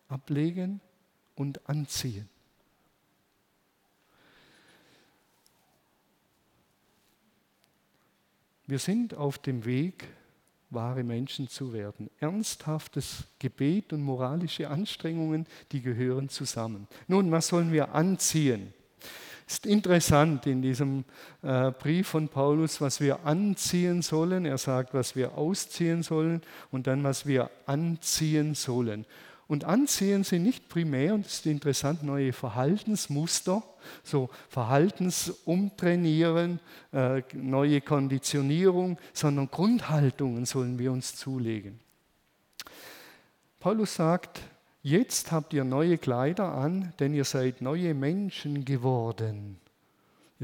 ablegen, 0.08 0.80
und 1.34 1.68
anziehen. 1.68 2.28
Wir 8.66 8.78
sind 8.78 9.14
auf 9.14 9.38
dem 9.38 9.64
Weg, 9.66 10.08
wahre 10.70 11.04
Menschen 11.04 11.48
zu 11.48 11.72
werden. 11.72 12.10
Ernsthaftes 12.18 13.24
Gebet 13.38 13.92
und 13.92 14.02
moralische 14.02 14.70
Anstrengungen, 14.70 15.46
die 15.72 15.82
gehören 15.82 16.28
zusammen. 16.28 16.88
Nun, 17.06 17.30
was 17.30 17.48
sollen 17.48 17.72
wir 17.72 17.94
anziehen? 17.94 18.72
Ist 19.46 19.66
interessant 19.66 20.46
in 20.46 20.62
diesem 20.62 21.04
äh, 21.42 21.70
Brief 21.72 22.08
von 22.08 22.28
Paulus, 22.28 22.80
was 22.80 23.00
wir 23.00 23.26
anziehen 23.26 24.00
sollen. 24.00 24.46
Er 24.46 24.56
sagt, 24.56 24.94
was 24.94 25.14
wir 25.14 25.36
ausziehen 25.36 26.02
sollen 26.02 26.40
und 26.70 26.86
dann, 26.86 27.04
was 27.04 27.26
wir 27.26 27.50
anziehen 27.66 28.54
sollen. 28.54 29.04
Und 29.46 29.64
anziehen 29.64 30.24
sie 30.24 30.38
nicht 30.38 30.68
primär, 30.68 31.14
und 31.14 31.26
das 31.26 31.34
ist 31.34 31.46
interessant, 31.46 32.02
neue 32.02 32.32
Verhaltensmuster, 32.32 33.62
so 34.02 34.30
Verhaltensumtrainieren, 34.48 36.60
äh, 36.92 37.20
neue 37.34 37.82
Konditionierung, 37.82 38.98
sondern 39.12 39.50
Grundhaltungen 39.50 40.46
sollen 40.46 40.78
wir 40.78 40.92
uns 40.92 41.16
zulegen. 41.16 41.80
Paulus 43.60 43.96
sagt, 43.96 44.40
Jetzt 44.86 45.32
habt 45.32 45.54
ihr 45.54 45.64
neue 45.64 45.96
Kleider 45.96 46.52
an, 46.52 46.92
denn 47.00 47.14
ihr 47.14 47.24
seid 47.24 47.62
neue 47.62 47.94
Menschen 47.94 48.66
geworden. 48.66 49.56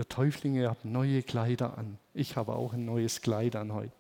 Ihr 0.01 0.09
Täuflinge 0.09 0.67
habt 0.67 0.87
neue 0.87 1.23
Kleider 1.23 1.77
an. 1.77 1.99
Ich 2.15 2.37
habe 2.37 2.55
auch 2.55 2.73
ein 2.73 2.87
neues 2.87 3.21
Kleid 3.21 3.55
an 3.55 3.75
heute. 3.75 3.93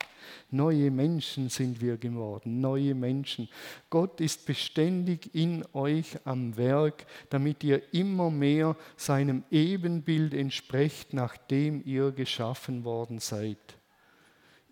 Neue 0.50 0.90
Menschen 0.90 1.50
sind 1.50 1.82
wir 1.82 1.98
geworden, 1.98 2.62
neue 2.62 2.94
Menschen. 2.94 3.50
Gott 3.90 4.18
ist 4.18 4.46
beständig 4.46 5.34
in 5.34 5.62
euch 5.74 6.16
am 6.24 6.56
Werk, 6.56 7.04
damit 7.28 7.62
ihr 7.64 7.82
immer 7.92 8.30
mehr 8.30 8.76
seinem 8.96 9.44
Ebenbild 9.50 10.32
entsprecht, 10.32 11.12
nachdem 11.12 11.84
ihr 11.84 12.12
geschaffen 12.12 12.84
worden 12.84 13.18
seid. 13.18 13.58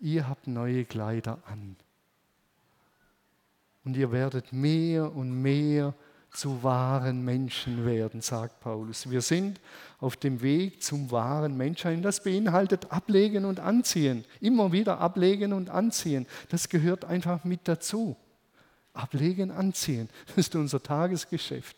Ihr 0.01 0.27
habt 0.27 0.47
neue 0.47 0.83
Kleider 0.83 1.43
an. 1.45 1.75
Und 3.85 3.95
ihr 3.95 4.11
werdet 4.11 4.51
mehr 4.51 5.15
und 5.15 5.43
mehr 5.43 5.93
zu 6.39 6.63
wahren 6.63 7.25
Menschen 7.25 7.85
werden, 7.85 8.21
sagt 8.21 8.61
Paulus. 8.61 9.09
Wir 9.09 9.21
sind 9.21 9.59
auf 9.99 10.15
dem 10.15 10.41
Weg 10.41 10.81
zum 10.81 11.11
wahren 11.11 11.57
Menschsein. 11.57 12.01
Das 12.01 12.23
beinhaltet 12.23 12.93
ablegen 12.93 13.43
und 13.43 13.59
anziehen. 13.59 14.23
Immer 14.39 14.71
wieder 14.71 14.99
ablegen 14.99 15.51
und 15.51 15.69
anziehen. 15.69 16.25
Das 16.47 16.69
gehört 16.69 17.03
einfach 17.03 17.43
mit 17.43 17.67
dazu. 17.67 18.15
Ablegen, 18.93 19.51
anziehen. 19.51 20.07
Das 20.27 20.37
ist 20.47 20.55
unser 20.55 20.81
Tagesgeschäft. 20.81 21.75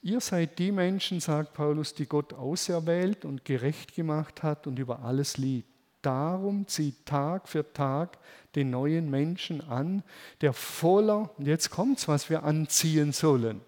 Ihr 0.00 0.20
seid 0.20 0.60
die 0.60 0.70
Menschen, 0.70 1.18
sagt 1.18 1.54
Paulus, 1.54 1.92
die 1.92 2.06
Gott 2.06 2.32
auserwählt 2.34 3.24
und 3.24 3.44
gerecht 3.44 3.96
gemacht 3.96 4.44
hat 4.44 4.68
und 4.68 4.78
über 4.78 5.00
alles 5.00 5.38
liebt. 5.38 5.68
Darum 6.02 6.66
zieht 6.66 7.06
Tag 7.06 7.48
für 7.48 7.72
Tag 7.72 8.18
den 8.54 8.70
neuen 8.70 9.10
Menschen 9.10 9.60
an, 9.62 10.02
der 10.40 10.52
voller, 10.52 11.30
und 11.38 11.46
jetzt 11.46 11.70
kommt's, 11.70 12.08
was 12.08 12.30
wir 12.30 12.42
anziehen 12.42 13.12
sollen, 13.12 13.60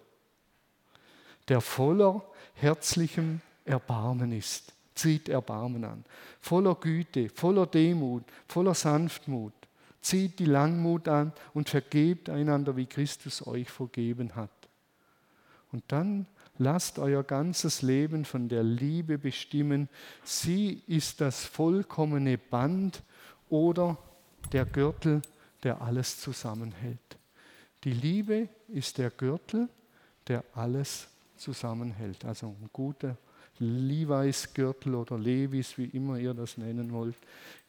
der 1.49 1.61
voller 1.61 2.23
herzlichem 2.55 3.41
Erbarmen 3.65 4.33
ist. 4.33 4.73
Zieht 4.95 5.29
Erbarmen 5.29 5.85
an. 5.85 6.05
Voller 6.41 6.77
Güte, 6.77 7.29
voller 7.29 7.67
Demut, 7.67 8.25
voller 8.47 8.75
Sanftmut. 8.75 9.53
Zieht 10.01 10.39
die 10.39 10.45
Langmut 10.45 11.09
an 11.09 11.33
und 11.53 11.69
vergebt 11.69 12.29
einander, 12.29 12.77
wie 12.77 12.87
Christus 12.87 13.47
euch 13.47 13.71
vergeben 13.71 14.37
hat. 14.37 14.51
Und 15.73 15.83
dann 15.89 16.27
lasst 16.59 16.99
euer 16.99 17.25
ganzes 17.25 17.83
Leben 17.83 18.25
von 18.25 18.49
der 18.49 18.63
Liebe 18.63 19.19
bestimmen. 19.19 19.89
Sie 20.23 20.83
ist 20.87 21.21
das 21.21 21.45
vollkommene 21.45 22.39
Band 22.39 23.03
oder 23.49 23.99
der 24.53 24.65
Gürtel, 24.65 25.23
der 25.63 25.81
alles 25.81 26.21
zusammenhält. 26.21 26.99
Die 27.85 27.93
Liebe 27.93 28.49
ist 28.69 28.99
der 28.99 29.11
Gürtel, 29.11 29.69
der 30.27 30.45
alles 30.55 31.09
zusammenhält. 31.37 32.25
Also 32.25 32.49
ein 32.49 32.71
guter 32.73 33.17
Levi's 33.59 34.53
Gürtel 34.53 34.95
oder 34.95 35.19
Levis, 35.19 35.79
wie 35.79 35.87
immer 35.87 36.19
ihr 36.19 36.35
das 36.35 36.57
nennen 36.57 36.93
wollt, 36.93 37.17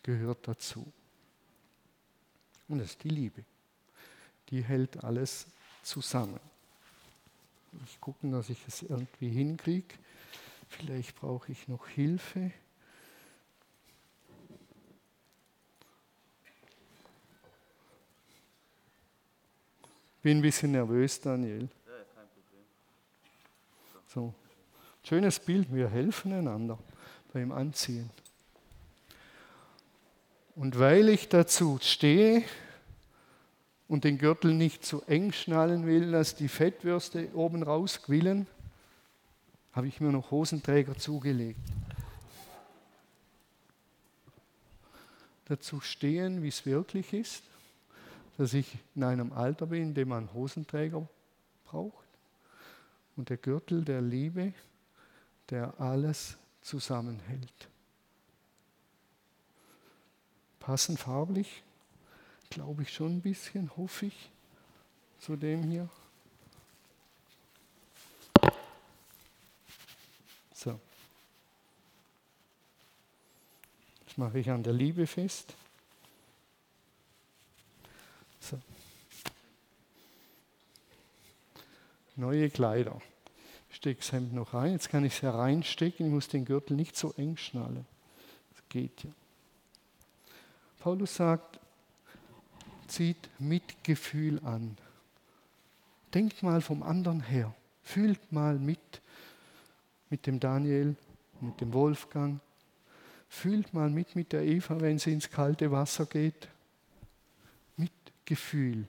gehört 0.04 0.48
dazu. 0.48 0.86
Und 2.68 2.80
das 2.80 2.92
ist 2.92 3.04
die 3.04 3.10
Liebe. 3.10 3.44
Die 4.50 4.64
hält 4.64 5.04
alles 5.04 5.48
zusammen. 5.84 6.40
Ich 7.86 8.00
gucke, 8.00 8.30
dass 8.30 8.50
ich 8.50 8.60
es 8.68 8.84
irgendwie 8.84 9.30
hinkriege. 9.30 9.96
Vielleicht 10.70 11.16
brauche 11.16 11.52
ich 11.52 11.68
noch 11.68 11.88
Hilfe. 11.88 12.52
Bin 20.26 20.40
ein 20.40 20.42
bisschen 20.42 20.72
nervös, 20.72 21.22
Daniel. 21.22 21.70
So. 24.08 24.34
Schönes 25.04 25.40
Bild, 25.40 25.72
wir 25.72 25.88
helfen 25.88 26.34
einander 26.34 26.80
beim 27.32 27.52
Anziehen. 27.52 28.10
Und 30.56 30.80
weil 30.80 31.10
ich 31.10 31.30
dazu 31.30 31.78
stehe 31.80 32.44
und 33.88 34.04
den 34.04 34.18
Gürtel 34.18 34.56
nicht 34.56 34.84
zu 34.84 35.04
eng 35.04 35.32
schnallen 35.32 35.86
will, 35.86 36.12
dass 36.12 36.34
die 36.34 36.48
Fettwürste 36.48 37.30
oben 37.36 37.62
rausquillen, 37.62 38.48
habe 39.74 39.88
ich 39.88 40.02
mir 40.02 40.12
noch 40.12 40.32
Hosenträger 40.32 40.98
zugelegt. 40.98 41.60
Dazu 45.46 45.82
stehen, 45.82 46.42
wie 46.42 46.48
es 46.48 46.66
wirklich 46.66 47.14
ist 47.14 47.44
dass 48.38 48.54
ich 48.54 48.78
in 48.96 49.04
einem 49.04 49.32
Alter 49.32 49.68
bin, 49.68 49.84
in 49.84 49.94
dem 49.94 50.10
man 50.10 50.34
Hosenträger 50.34 51.08
braucht 51.66 52.06
und 53.16 53.30
der 53.30 53.38
Gürtel 53.38 53.84
der 53.84 54.02
Liebe, 54.02 54.54
der 55.50 55.80
alles 55.80 56.38
zusammenhält. 56.62 57.70
Passen 60.60 60.98
farblich, 60.98 61.64
glaube 62.50 62.84
ich 62.84 62.94
schon 62.94 63.18
ein 63.18 63.22
bisschen, 63.22 63.76
hoffe 63.78 64.08
ich, 64.08 64.32
zu 65.20 65.36
dem 65.36 65.64
hier. 65.64 65.90
So. 70.54 70.80
Das 74.06 74.18
mache 74.18 74.40
ich 74.40 74.50
an 74.50 74.64
der 74.64 74.74
Liebe 74.74 75.06
fest. 75.06 75.54
So. 78.50 78.60
Neue 82.16 82.50
Kleider. 82.52 83.02
Ich 83.72 83.78
stecke 83.78 84.00
das 84.02 84.12
Hemd 84.12 84.34
noch 84.34 84.54
rein. 84.54 84.74
Jetzt 84.74 84.90
kann 84.90 85.04
ich 85.04 85.14
es 85.14 85.22
hereinstecken. 85.24 86.06
Ich 86.06 86.12
muss 86.12 86.28
den 86.28 86.46
Gürtel 86.46 86.78
nicht 86.78 86.96
so 86.96 87.12
eng 87.18 87.38
schnallen. 87.38 87.86
Das 88.54 88.64
geht 88.70 89.04
ja. 89.04 89.10
Paulus 90.80 91.16
sagt, 91.16 91.60
zieht 92.88 93.30
Mitgefühl 93.40 94.40
an. 94.46 94.78
Denkt 96.14 96.44
mal 96.44 96.62
vom 96.62 96.84
anderen 96.84 97.22
her. 97.22 97.54
Fühlt 97.82 98.32
mal 98.32 98.60
mit, 98.60 99.02
mit 100.12 100.28
dem 100.28 100.40
Daniel, 100.40 100.96
mit 101.42 101.60
dem 101.62 101.74
Wolfgang. 101.74 102.40
Fühlt 103.28 103.74
mal 103.74 103.90
mit 103.90 104.16
mit 104.16 104.32
der 104.32 104.44
Eva, 104.44 104.80
wenn 104.80 105.00
sie 105.00 105.14
ins 105.14 105.32
kalte 105.32 105.72
Wasser 105.72 106.06
geht. 106.06 106.48
Gefühl 108.26 108.88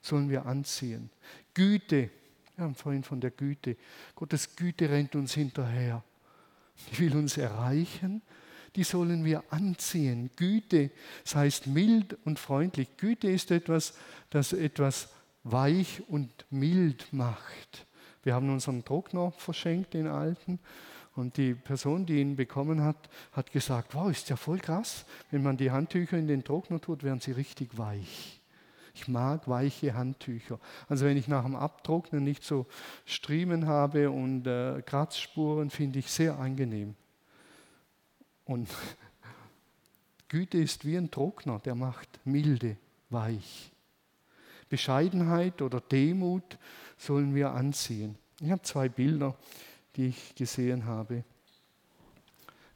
sollen 0.00 0.30
wir 0.30 0.46
anziehen. 0.46 1.10
Güte, 1.54 2.10
wir 2.56 2.64
haben 2.64 2.74
vorhin 2.74 3.02
von 3.02 3.20
der 3.20 3.30
Güte. 3.30 3.76
Gottes 4.14 4.56
Güte 4.56 4.88
rennt 4.88 5.14
uns 5.14 5.34
hinterher. 5.34 6.02
Die 6.90 6.98
will 6.98 7.16
uns 7.16 7.36
erreichen. 7.36 8.22
Die 8.74 8.84
sollen 8.84 9.24
wir 9.24 9.42
anziehen. 9.50 10.30
Güte, 10.36 10.90
das 11.24 11.34
heißt 11.34 11.66
mild 11.66 12.16
und 12.24 12.38
freundlich. 12.38 12.96
Güte 12.96 13.28
ist 13.28 13.50
etwas, 13.50 13.94
das 14.30 14.52
etwas 14.52 15.08
weich 15.44 16.02
und 16.08 16.30
mild 16.50 17.12
macht. 17.12 17.86
Wir 18.22 18.34
haben 18.34 18.50
unseren 18.50 18.84
Trockner 18.84 19.30
verschenkt, 19.32 19.94
den 19.94 20.06
alten. 20.06 20.58
Und 21.14 21.38
die 21.38 21.54
Person, 21.54 22.04
die 22.04 22.20
ihn 22.20 22.36
bekommen 22.36 22.82
hat, 22.82 23.08
hat 23.32 23.50
gesagt, 23.50 23.94
wow, 23.94 24.10
ist 24.10 24.28
ja 24.28 24.36
voll 24.36 24.58
krass. 24.58 25.06
Wenn 25.30 25.42
man 25.42 25.56
die 25.56 25.70
Handtücher 25.70 26.18
in 26.18 26.26
den 26.26 26.44
Trockner 26.44 26.80
tut, 26.80 27.02
werden 27.02 27.20
sie 27.20 27.32
richtig 27.32 27.78
weich. 27.78 28.35
Ich 28.96 29.08
mag 29.08 29.46
weiche 29.46 29.92
Handtücher. 29.92 30.58
Also 30.88 31.04
wenn 31.04 31.18
ich 31.18 31.28
nach 31.28 31.44
dem 31.44 31.54
Abtrocknen 31.54 32.24
nicht 32.24 32.42
so 32.42 32.64
Striemen 33.04 33.66
habe 33.66 34.10
und 34.10 34.46
äh, 34.46 34.80
Kratzspuren, 34.80 35.68
finde 35.68 35.98
ich 35.98 36.10
sehr 36.10 36.38
angenehm. 36.38 36.94
Und 38.46 38.70
Güte 40.28 40.56
ist 40.56 40.86
wie 40.86 40.96
ein 40.96 41.10
Trockner, 41.10 41.58
der 41.58 41.74
macht 41.74 42.08
milde, 42.24 42.78
weich. 43.10 43.70
Bescheidenheit 44.70 45.60
oder 45.60 45.82
Demut 45.82 46.56
sollen 46.96 47.34
wir 47.34 47.50
anziehen. 47.50 48.16
Ich 48.40 48.50
habe 48.50 48.62
zwei 48.62 48.88
Bilder, 48.88 49.36
die 49.96 50.06
ich 50.06 50.34
gesehen 50.34 50.86
habe. 50.86 51.22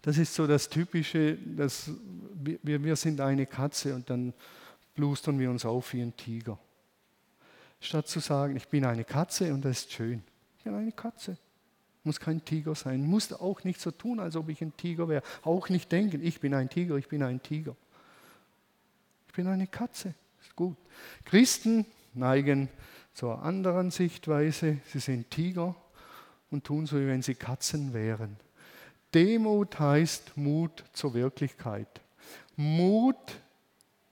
Das 0.03 0.19
ist 0.19 0.35
so 0.35 0.47
das 0.47 0.69
Typische, 0.69 1.39
dass 1.57 1.91
wir, 2.35 2.85
wir 2.85 2.97
sind 2.97 3.23
eine 3.23 3.47
Katze 3.47 3.95
und 3.95 4.11
dann 4.11 4.35
blustern 5.01 5.39
wir 5.39 5.49
uns 5.49 5.65
auf 5.65 5.95
wie 5.95 6.03
ein 6.03 6.15
Tiger. 6.15 6.59
Statt 7.81 8.07
zu 8.07 8.21
sagen, 8.21 8.55
ich 8.55 8.69
bin 8.69 8.85
eine 8.85 9.05
Katze 9.05 9.55
und 9.55 9.65
das 9.65 9.79
ist 9.79 9.93
schön. 9.93 10.23
Ich 10.59 10.65
bin 10.65 10.75
eine 10.75 10.93
Katze. 10.93 11.39
Muss 12.05 12.21
kein 12.21 12.45
Tiger 12.45 12.75
sein. 12.75 13.07
Muss 13.07 13.33
auch 13.33 13.65
nicht 13.65 13.81
so 13.81 13.93
tun, 13.93 14.21
als 14.21 14.37
ob 14.37 14.51
ich 14.51 14.61
ein 14.61 14.77
Tiger 14.77 15.09
wäre. 15.09 15.23
Auch 15.41 15.71
nicht 15.71 15.91
denken, 15.91 16.23
ich 16.23 16.39
bin 16.41 16.53
ein 16.53 16.69
Tiger, 16.69 16.97
ich 16.97 17.09
bin 17.09 17.23
ein 17.23 17.43
Tiger. 17.43 17.75
Ich 19.29 19.33
bin 19.33 19.47
eine 19.47 19.67
Katze. 19.67 20.13
Ist 20.43 20.55
gut. 20.55 20.77
Christen 21.25 21.87
neigen 22.13 22.69
zur 23.15 23.43
anderen 23.43 23.91
Sichtweise. 23.91 24.81
Sie 24.85 24.99
sind 24.99 25.31
Tiger 25.31 25.75
und 26.51 26.65
tun 26.65 26.85
so, 26.85 27.01
wie 27.01 27.07
wenn 27.07 27.23
sie 27.23 27.37
Katzen 27.37 27.95
wären. 27.95 28.37
Demut 29.15 29.79
heißt 29.79 30.37
Mut 30.37 30.85
zur 30.93 31.15
Wirklichkeit. 31.15 32.03
Mut 32.55 33.17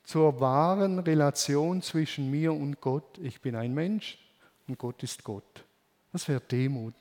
zur 0.09 0.41
wahren 0.41 1.01
Relation 1.01 1.83
zwischen 1.83 2.31
mir 2.31 2.55
und 2.55 2.81
Gott. 2.81 3.19
Ich 3.19 3.43
bin 3.43 3.55
ein 3.55 3.75
Mensch 3.75 4.19
und 4.67 4.79
Gott 4.79 5.03
ist 5.03 5.23
Gott. 5.23 5.67
Das 6.13 6.27
wäre 6.29 6.41
Demut. 6.41 6.95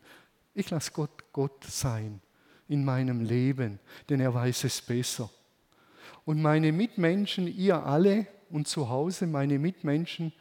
Ich 0.53 0.69
lasse 0.71 0.91
Gott 0.91 1.23
Gott 1.31 1.63
sein 1.63 2.19
in 2.67 2.83
meinem 2.83 3.21
Leben, 3.21 3.79
denn 4.09 4.19
er 4.19 4.33
weiß 4.33 4.65
es 4.65 4.81
besser. 4.81 5.29
Und 6.25 6.41
meine 6.41 6.73
Mitmenschen, 6.73 7.47
ihr 7.47 7.81
alle 7.81 8.27
und 8.49 8.67
zu 8.67 8.89
Hause, 8.89 9.25
meine 9.25 9.57
Mitmenschen 9.57 10.33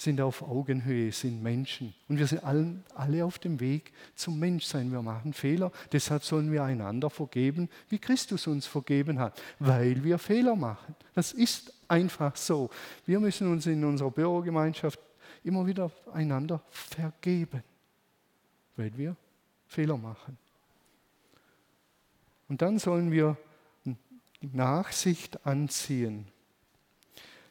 sind 0.00 0.18
auf 0.22 0.40
Augenhöhe, 0.40 1.12
sind 1.12 1.42
Menschen. 1.42 1.92
Und 2.08 2.18
wir 2.18 2.26
sind 2.26 2.42
alle, 2.42 2.82
alle 2.94 3.22
auf 3.22 3.38
dem 3.38 3.60
Weg 3.60 3.92
zum 4.14 4.38
Menschsein. 4.38 4.90
Wir 4.90 5.02
machen 5.02 5.34
Fehler, 5.34 5.70
deshalb 5.92 6.24
sollen 6.24 6.50
wir 6.50 6.64
einander 6.64 7.10
vergeben, 7.10 7.68
wie 7.90 7.98
Christus 7.98 8.46
uns 8.46 8.66
vergeben 8.66 9.18
hat, 9.18 9.38
weil 9.58 10.02
wir 10.02 10.18
Fehler 10.18 10.56
machen. 10.56 10.94
Das 11.14 11.32
ist 11.32 11.74
einfach 11.86 12.34
so. 12.34 12.70
Wir 13.04 13.20
müssen 13.20 13.52
uns 13.52 13.66
in 13.66 13.84
unserer 13.84 14.10
Bürogemeinschaft 14.10 14.98
immer 15.44 15.66
wieder 15.66 15.90
einander 16.14 16.62
vergeben, 16.70 17.62
weil 18.76 18.96
wir 18.96 19.14
Fehler 19.66 19.98
machen. 19.98 20.38
Und 22.48 22.62
dann 22.62 22.78
sollen 22.78 23.12
wir 23.12 23.36
Nachsicht 24.40 25.44
anziehen. 25.44 26.26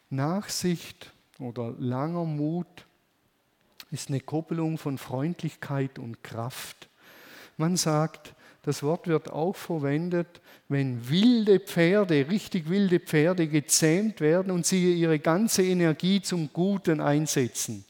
Nachsicht 0.10 1.14
oder 1.40 1.74
langer 1.80 2.26
Mut 2.26 2.68
ist 3.92 4.10
eine 4.10 4.20
Koppelung 4.20 4.78
von 4.78 4.98
Freundlichkeit 4.98 5.98
und 5.98 6.24
Kraft. 6.24 6.90
Man 7.58 7.76
sagt, 7.76 8.36
das 8.64 8.84
Wort 8.84 9.08
wird 9.08 9.32
auch 9.32 9.56
verwendet, 9.56 10.42
wenn 10.68 11.10
wilde 11.10 11.60
Pferde, 11.60 12.28
richtig 12.30 12.70
wilde 12.70 13.00
Pferde 13.00 13.48
gezähmt 13.48 14.22
werden 14.22 14.52
und 14.52 14.66
sie 14.66 14.94
ihre 14.94 15.18
ganze 15.18 15.64
Energie 15.64 16.22
zum 16.22 16.52
Guten 16.54 17.02
einsetzen. 17.02 17.86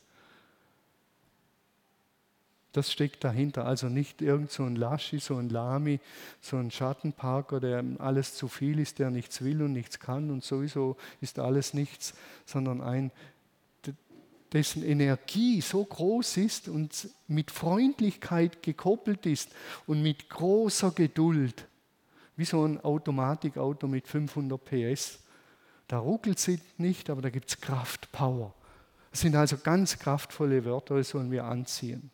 Das 2.72 2.92
steckt 2.92 3.24
dahinter. 3.24 3.66
Also 3.66 3.90
nicht 3.90 4.22
irgend 4.22 4.52
so 4.52 4.64
ein 4.64 4.76
Laschi, 4.76 5.20
so 5.20 5.38
ein 5.38 5.50
Lami, 5.50 6.00
so 6.40 6.58
ein 6.58 6.70
Schattenparker, 6.70 7.60
der 7.60 7.84
alles 7.98 8.36
zu 8.36 8.48
viel 8.48 8.80
ist, 8.80 9.00
der 9.00 9.10
nichts 9.10 9.44
will 9.44 9.64
und 9.64 9.74
nichts 9.74 10.00
kann 10.00 10.30
und 10.30 10.44
sowieso 10.44 10.96
ist 11.20 11.40
alles 11.40 11.74
nichts, 11.74 12.14
sondern 12.46 12.82
ein, 12.82 13.12
dessen 14.54 14.84
Energie 14.84 15.62
so 15.62 15.84
groß 15.84 16.38
ist 16.38 16.68
und 16.68 17.10
mit 17.28 17.52
Freundlichkeit 17.52 18.64
gekoppelt 18.64 19.26
ist 19.26 19.50
und 19.86 20.02
mit 20.02 20.30
großer 20.30 20.92
Geduld, 20.92 21.68
wie 22.36 22.46
so 22.46 22.66
ein 22.66 22.80
Automatikauto 22.82 23.88
mit 23.88 24.08
500 24.08 24.64
PS. 24.64 25.20
Da 25.88 26.00
ruckelt 26.00 26.40
sie 26.40 26.60
nicht, 26.78 27.10
aber 27.10 27.22
da 27.22 27.30
gibt 27.30 27.50
es 27.50 27.62
Kraft, 27.62 28.12
Power. 28.12 28.54
Das 29.12 29.22
sind 29.22 29.36
also 29.36 29.58
ganz 29.58 29.98
kraftvolle 29.98 30.64
Wörter, 30.66 30.98
die 30.98 31.04
sollen 31.04 31.32
wir 31.32 31.46
anziehen. 31.46 32.12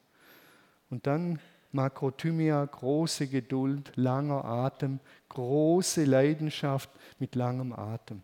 Und 0.90 1.08
dann 1.08 1.40
Makrothymia, 1.72 2.64
große 2.64 3.28
Geduld, 3.28 3.92
langer 3.96 4.46
Atem, 4.46 5.00
große 5.30 6.06
Leidenschaft 6.06 6.90
mit 7.20 7.36
langem 7.36 7.74
Atem. 7.74 8.24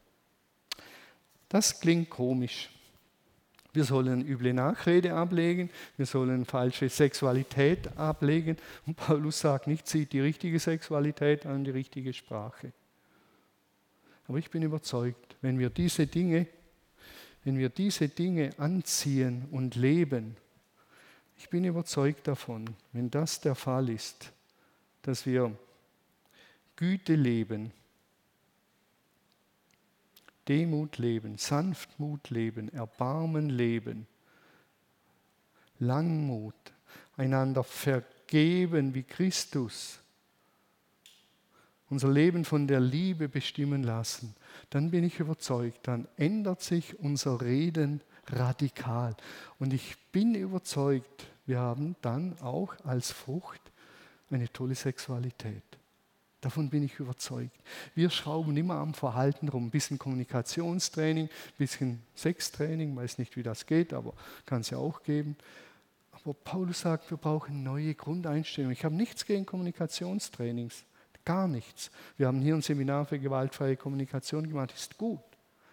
Das 1.50 1.82
klingt 1.82 2.10
komisch. 2.10 2.69
Wir 3.73 3.86
sollen 3.86 4.25
üble 4.27 4.53
Nachrede 4.53 5.13
ablegen, 5.13 5.69
wir 5.95 6.05
sollen 6.05 6.45
falsche 6.45 6.89
Sexualität 6.89 7.97
ablegen. 7.97 8.57
Und 8.86 8.97
Paulus 8.97 9.39
sagt 9.39 9.67
nicht, 9.67 9.88
zieht 9.88 10.12
die 10.12 10.19
richtige 10.19 10.60
Sexualität 10.60 11.45
an, 11.45 11.63
die 11.63 11.71
richtige 11.71 12.12
Sprache. 12.13 12.73
Aber 14.27 14.38
ich 14.38 14.49
bin 14.49 14.63
überzeugt, 14.63 15.36
wenn 15.41 15.57
wir 15.57 15.69
diese 15.69 16.07
Dinge, 16.07 16.47
wenn 17.43 17.57
wir 17.57 17.69
diese 17.69 18.10
Dinge 18.10 18.51
anziehen 18.57 19.47
und 19.51 19.75
leben, 19.75 20.36
ich 21.38 21.49
bin 21.49 21.63
überzeugt 21.65 22.27
davon, 22.27 22.65
wenn 22.93 23.10
das 23.10 23.39
der 23.39 23.55
Fall 23.55 23.89
ist, 23.89 24.31
dass 25.01 25.25
wir 25.25 25.57
Güte 26.75 27.15
leben, 27.15 27.71
Demut 30.52 30.98
leben, 30.98 31.38
Sanftmut 31.38 32.30
leben, 32.30 32.68
Erbarmen 32.74 33.50
leben, 33.50 34.06
Langmut, 35.80 36.74
einander 37.16 37.64
vergeben 37.64 38.94
wie 38.94 39.04
Christus, 39.04 40.00
unser 41.90 42.12
Leben 42.12 42.44
von 42.44 42.68
der 42.68 42.82
Liebe 42.82 43.30
bestimmen 43.30 43.84
lassen, 43.84 44.36
dann 44.72 44.92
bin 44.92 45.06
ich 45.06 45.22
überzeugt, 45.22 45.88
dann 45.88 46.06
ändert 46.18 46.62
sich 46.62 47.00
unser 47.00 47.40
Reden 47.40 48.02
radikal. 48.28 49.16
Und 49.58 49.72
ich 49.72 49.96
bin 50.12 50.36
überzeugt, 50.36 51.28
wir 51.46 51.60
haben 51.60 51.96
dann 52.02 52.38
auch 52.42 52.76
als 52.84 53.10
Frucht 53.12 53.62
eine 54.30 54.52
tolle 54.52 54.76
Sexualität. 54.76 55.64
Davon 56.41 56.71
bin 56.71 56.82
ich 56.82 56.99
überzeugt. 56.99 57.56
Wir 57.93 58.10
schrauben 58.10 58.58
immer 58.58 58.75
am 58.75 58.95
Verhalten 58.95 59.47
rum. 59.47 59.67
Ein 59.67 59.69
bisschen 59.69 59.99
Kommunikationstraining, 59.99 61.25
ein 61.25 61.58
bisschen 61.60 62.01
Sextraining, 62.15 62.95
weiß 62.95 63.19
nicht, 63.19 63.36
wie 63.36 63.43
das 63.43 63.67
geht, 63.67 63.93
aber 63.93 64.13
kann 64.47 64.62
es 64.62 64.71
ja 64.71 64.80
auch 64.80 65.04
geben. 65.04 65.38
Aber 66.12 66.34
Paulus 66.34 66.82
sagt, 66.82 67.12
wir 67.12 67.17
brauchen 67.17 67.62
neue 67.62 67.93
Grundeinstellungen. 67.93 68.73
Ich 68.73 68.84
habe 68.84 68.95
nichts 68.95 69.25
gegen 69.25 69.45
Kommunikationstrainings, 69.45 70.84
gar 71.25 71.47
nichts. 71.47 71.91
Wir 72.17 72.25
haben 72.25 72.41
hier 72.41 72.56
ein 72.56 72.63
Seminar 72.63 73.06
für 73.06 73.19
gewaltfreie 73.19 73.77
Kommunikation 73.77 74.47
gemacht, 74.47 74.73
ist 74.75 74.97
gut, 74.97 75.19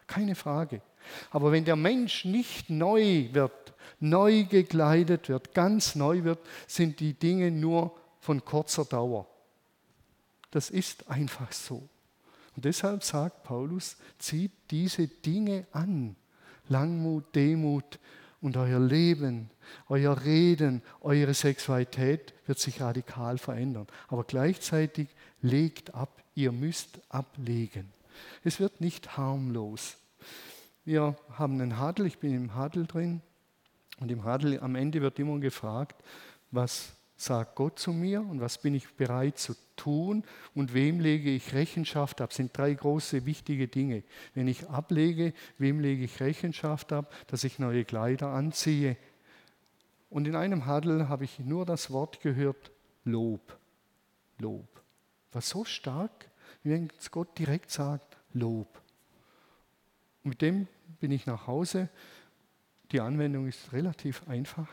keine 0.06 0.34
Frage. 0.34 0.82
Aber 1.30 1.50
wenn 1.50 1.64
der 1.64 1.76
Mensch 1.76 2.26
nicht 2.26 2.68
neu 2.68 3.28
wird, 3.32 3.72
neu 4.00 4.44
gekleidet 4.44 5.30
wird, 5.30 5.54
ganz 5.54 5.94
neu 5.94 6.24
wird, 6.24 6.40
sind 6.66 7.00
die 7.00 7.14
Dinge 7.14 7.50
nur 7.50 7.94
von 8.20 8.44
kurzer 8.44 8.84
Dauer. 8.84 9.26
Das 10.50 10.70
ist 10.70 11.08
einfach 11.10 11.52
so. 11.52 11.88
Und 12.56 12.64
deshalb 12.64 13.04
sagt 13.04 13.44
Paulus, 13.44 13.96
zieht 14.18 14.52
diese 14.70 15.06
Dinge 15.06 15.66
an. 15.72 16.16
Langmut, 16.68 17.34
Demut 17.34 17.98
und 18.40 18.56
euer 18.56 18.80
Leben, 18.80 19.50
euer 19.88 20.24
Reden, 20.24 20.82
eure 21.00 21.34
Sexualität 21.34 22.34
wird 22.46 22.58
sich 22.58 22.80
radikal 22.80 23.38
verändern. 23.38 23.86
Aber 24.08 24.24
gleichzeitig 24.24 25.08
legt 25.40 25.94
ab, 25.94 26.22
ihr 26.34 26.52
müsst 26.52 27.00
ablegen. 27.08 27.92
Es 28.44 28.60
wird 28.60 28.80
nicht 28.80 29.16
harmlos. 29.16 29.96
Wir 30.84 31.16
haben 31.30 31.60
einen 31.60 31.78
Hadel, 31.78 32.06
ich 32.06 32.18
bin 32.18 32.34
im 32.34 32.54
Hadel 32.54 32.86
drin 32.86 33.22
und 34.00 34.10
im 34.10 34.24
Hadel 34.24 34.58
am 34.60 34.74
Ende 34.74 35.00
wird 35.00 35.18
immer 35.18 35.38
gefragt, 35.38 36.02
was 36.50 36.92
sagt 37.18 37.56
Gott 37.56 37.80
zu 37.80 37.92
mir 37.92 38.20
und 38.20 38.40
was 38.40 38.58
bin 38.58 38.74
ich 38.74 38.94
bereit 38.94 39.38
zu 39.38 39.54
tun 39.74 40.24
und 40.54 40.72
wem 40.72 41.00
lege 41.00 41.30
ich 41.30 41.52
Rechenschaft 41.52 42.20
ab. 42.20 42.30
Das 42.30 42.36
sind 42.36 42.56
drei 42.56 42.72
große 42.72 43.26
wichtige 43.26 43.66
Dinge. 43.66 44.04
Wenn 44.34 44.46
ich 44.46 44.68
ablege, 44.68 45.34
wem 45.58 45.80
lege 45.80 46.04
ich 46.04 46.20
Rechenschaft 46.20 46.92
ab, 46.92 47.12
dass 47.26 47.42
ich 47.42 47.58
neue 47.58 47.84
Kleider 47.84 48.28
anziehe. 48.28 48.96
Und 50.10 50.28
in 50.28 50.36
einem 50.36 50.66
Hadel 50.66 51.08
habe 51.08 51.24
ich 51.24 51.40
nur 51.40 51.66
das 51.66 51.90
Wort 51.90 52.20
gehört, 52.20 52.70
Lob. 53.04 53.58
Lob. 54.38 54.68
War 55.32 55.42
so 55.42 55.64
stark, 55.64 56.30
wie 56.62 56.70
wenn 56.70 56.88
Gott 57.10 57.36
direkt 57.36 57.72
sagt, 57.72 58.16
Lob. 58.32 58.80
Und 60.22 60.30
mit 60.30 60.42
dem 60.42 60.68
bin 61.00 61.10
ich 61.10 61.26
nach 61.26 61.48
Hause. 61.48 61.88
Die 62.92 63.00
Anwendung 63.00 63.48
ist 63.48 63.72
relativ 63.72 64.26
einfach. 64.28 64.68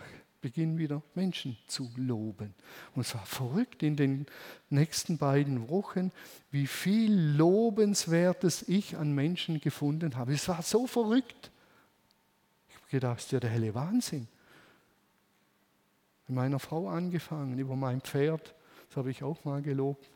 Beginn 0.46 0.78
wieder 0.78 1.02
Menschen 1.16 1.58
zu 1.66 1.90
loben. 1.96 2.54
Und 2.94 3.02
es 3.02 3.16
war 3.16 3.26
verrückt 3.26 3.82
in 3.82 3.96
den 3.96 4.28
nächsten 4.70 5.18
beiden 5.18 5.70
Wochen, 5.70 6.12
wie 6.52 6.68
viel 6.68 7.12
Lobenswertes 7.12 8.62
ich 8.70 8.96
an 8.96 9.12
Menschen 9.12 9.60
gefunden 9.60 10.16
habe. 10.16 10.34
Es 10.34 10.48
war 10.48 10.62
so 10.62 10.86
verrückt. 10.86 11.50
Ich 12.70 12.76
habe 12.76 12.88
gedacht, 12.92 13.18
das 13.18 13.26
ist 13.26 13.32
ja 13.32 13.40
der 13.40 13.50
helle 13.50 13.74
Wahnsinn. 13.74 14.28
Mit 16.28 16.36
meiner 16.36 16.60
Frau 16.60 16.90
angefangen, 16.90 17.58
über 17.58 17.76
mein 17.76 18.02
Pferd, 18.02 18.54
das 18.90 18.98
habe 18.98 19.10
ich 19.10 19.24
auch 19.24 19.44
mal 19.46 19.64
gelobt, 19.64 20.08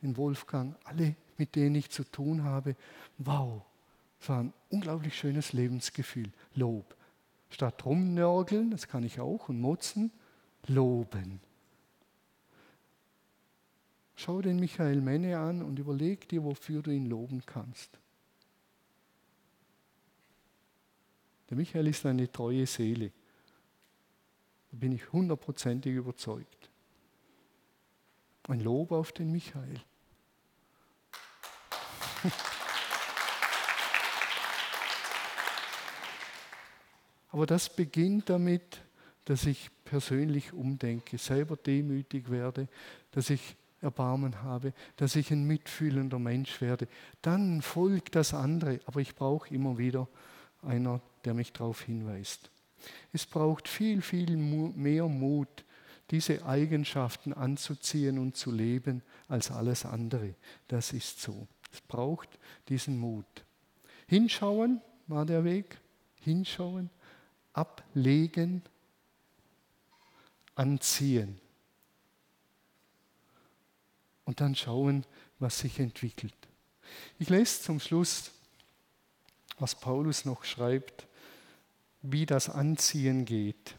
den 0.00 0.16
Wolfgang, 0.16 0.76
alle, 0.84 1.14
mit 1.36 1.56
denen 1.56 1.74
ich 1.74 1.90
zu 1.90 2.04
tun 2.04 2.42
habe. 2.42 2.74
Wow, 3.18 3.60
es 4.18 4.30
war 4.30 4.44
ein 4.44 4.54
unglaublich 4.70 5.14
schönes 5.14 5.52
Lebensgefühl. 5.52 6.32
Lob. 6.54 6.93
Statt 7.54 7.86
rumnörgeln, 7.86 8.72
das 8.72 8.88
kann 8.88 9.04
ich 9.04 9.20
auch, 9.20 9.48
und 9.48 9.60
motzen, 9.60 10.10
loben. 10.66 11.38
Schau 14.16 14.42
den 14.42 14.58
Michael 14.58 15.00
Menne 15.00 15.38
an 15.38 15.62
und 15.62 15.78
überleg 15.78 16.28
dir, 16.28 16.42
wofür 16.42 16.82
du 16.82 16.90
ihn 16.90 17.06
loben 17.06 17.46
kannst. 17.46 17.96
Der 21.48 21.56
Michael 21.56 21.86
ist 21.86 22.04
eine 22.06 22.28
treue 22.32 22.66
Seele. 22.66 23.12
Da 24.72 24.78
bin 24.78 24.90
ich 24.90 25.12
hundertprozentig 25.12 25.94
überzeugt. 25.94 26.70
Ein 28.48 28.58
Lob 28.62 28.90
auf 28.90 29.12
den 29.12 29.30
Michael. 29.30 29.80
Aber 37.34 37.46
das 37.46 37.68
beginnt 37.68 38.30
damit, 38.30 38.80
dass 39.24 39.44
ich 39.44 39.68
persönlich 39.84 40.52
umdenke, 40.52 41.18
selber 41.18 41.56
demütig 41.56 42.30
werde, 42.30 42.68
dass 43.10 43.28
ich 43.28 43.56
Erbarmen 43.80 44.44
habe, 44.44 44.72
dass 44.98 45.16
ich 45.16 45.32
ein 45.32 45.44
mitfühlender 45.44 46.20
Mensch 46.20 46.60
werde. 46.60 46.86
Dann 47.22 47.60
folgt 47.60 48.14
das 48.14 48.34
andere, 48.34 48.78
aber 48.86 49.00
ich 49.00 49.16
brauche 49.16 49.52
immer 49.52 49.78
wieder 49.78 50.06
einer, 50.62 51.00
der 51.24 51.34
mich 51.34 51.52
darauf 51.52 51.80
hinweist. 51.80 52.50
Es 53.12 53.26
braucht 53.26 53.66
viel, 53.66 54.00
viel 54.00 54.36
mehr 54.36 55.08
Mut, 55.08 55.64
diese 56.12 56.46
Eigenschaften 56.46 57.32
anzuziehen 57.32 58.20
und 58.20 58.36
zu 58.36 58.52
leben 58.52 59.02
als 59.26 59.50
alles 59.50 59.84
andere. 59.84 60.36
Das 60.68 60.92
ist 60.92 61.20
so. 61.20 61.48
Es 61.72 61.80
braucht 61.80 62.28
diesen 62.68 62.96
Mut. 62.96 63.26
Hinschauen 64.06 64.80
war 65.08 65.26
der 65.26 65.42
Weg. 65.42 65.80
Hinschauen, 66.24 66.88
ablegen, 67.54 68.62
anziehen. 70.54 71.40
Und 74.24 74.40
dann 74.40 74.54
schauen, 74.54 75.04
was 75.38 75.58
sich 75.58 75.80
entwickelt. 75.80 76.34
Ich 77.18 77.28
lese 77.28 77.62
zum 77.62 77.80
Schluss, 77.80 78.30
was 79.58 79.74
Paulus 79.74 80.24
noch 80.24 80.44
schreibt, 80.44 81.06
wie 82.02 82.26
das 82.26 82.48
Anziehen 82.48 83.24
geht. 83.24 83.76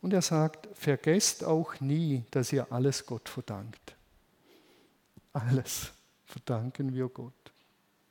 Und 0.00 0.12
er 0.12 0.22
sagt, 0.22 0.68
vergesst 0.74 1.44
auch 1.44 1.80
nie, 1.80 2.24
dass 2.30 2.52
ihr 2.52 2.70
alles 2.70 3.06
Gott 3.06 3.28
verdankt. 3.28 3.96
Alles 5.32 5.92
verdanken 6.26 6.92
wir 6.92 7.08
Gott. 7.08 7.43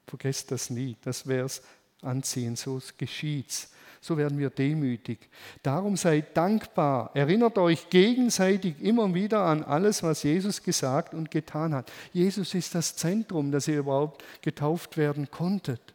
Vergesst 0.08 0.52
das 0.52 0.70
nie, 0.70 0.98
das 1.02 1.28
wäre 1.28 1.46
es 1.46 1.62
anziehen, 2.02 2.56
so 2.56 2.82
geschieht's. 2.98 3.70
So 4.02 4.18
werden 4.18 4.38
wir 4.38 4.50
demütig. 4.50 5.30
Darum 5.62 5.96
seid 5.96 6.36
dankbar. 6.36 7.12
Erinnert 7.14 7.58
euch 7.58 7.90
gegenseitig 7.90 8.76
immer 8.82 9.14
wieder 9.14 9.46
an 9.46 9.64
alles, 9.64 10.04
was 10.04 10.24
Jesus 10.24 10.62
gesagt 10.62 11.14
und 11.14 11.32
getan 11.32 11.74
hat. 11.74 11.90
Jesus 12.12 12.54
ist 12.54 12.76
das 12.76 12.98
Zentrum, 12.98 13.50
dass 13.50 13.70
ihr 13.70 13.80
überhaupt 13.80 14.22
getauft 14.42 14.98
werden 14.98 15.32
konntet. 15.32 15.94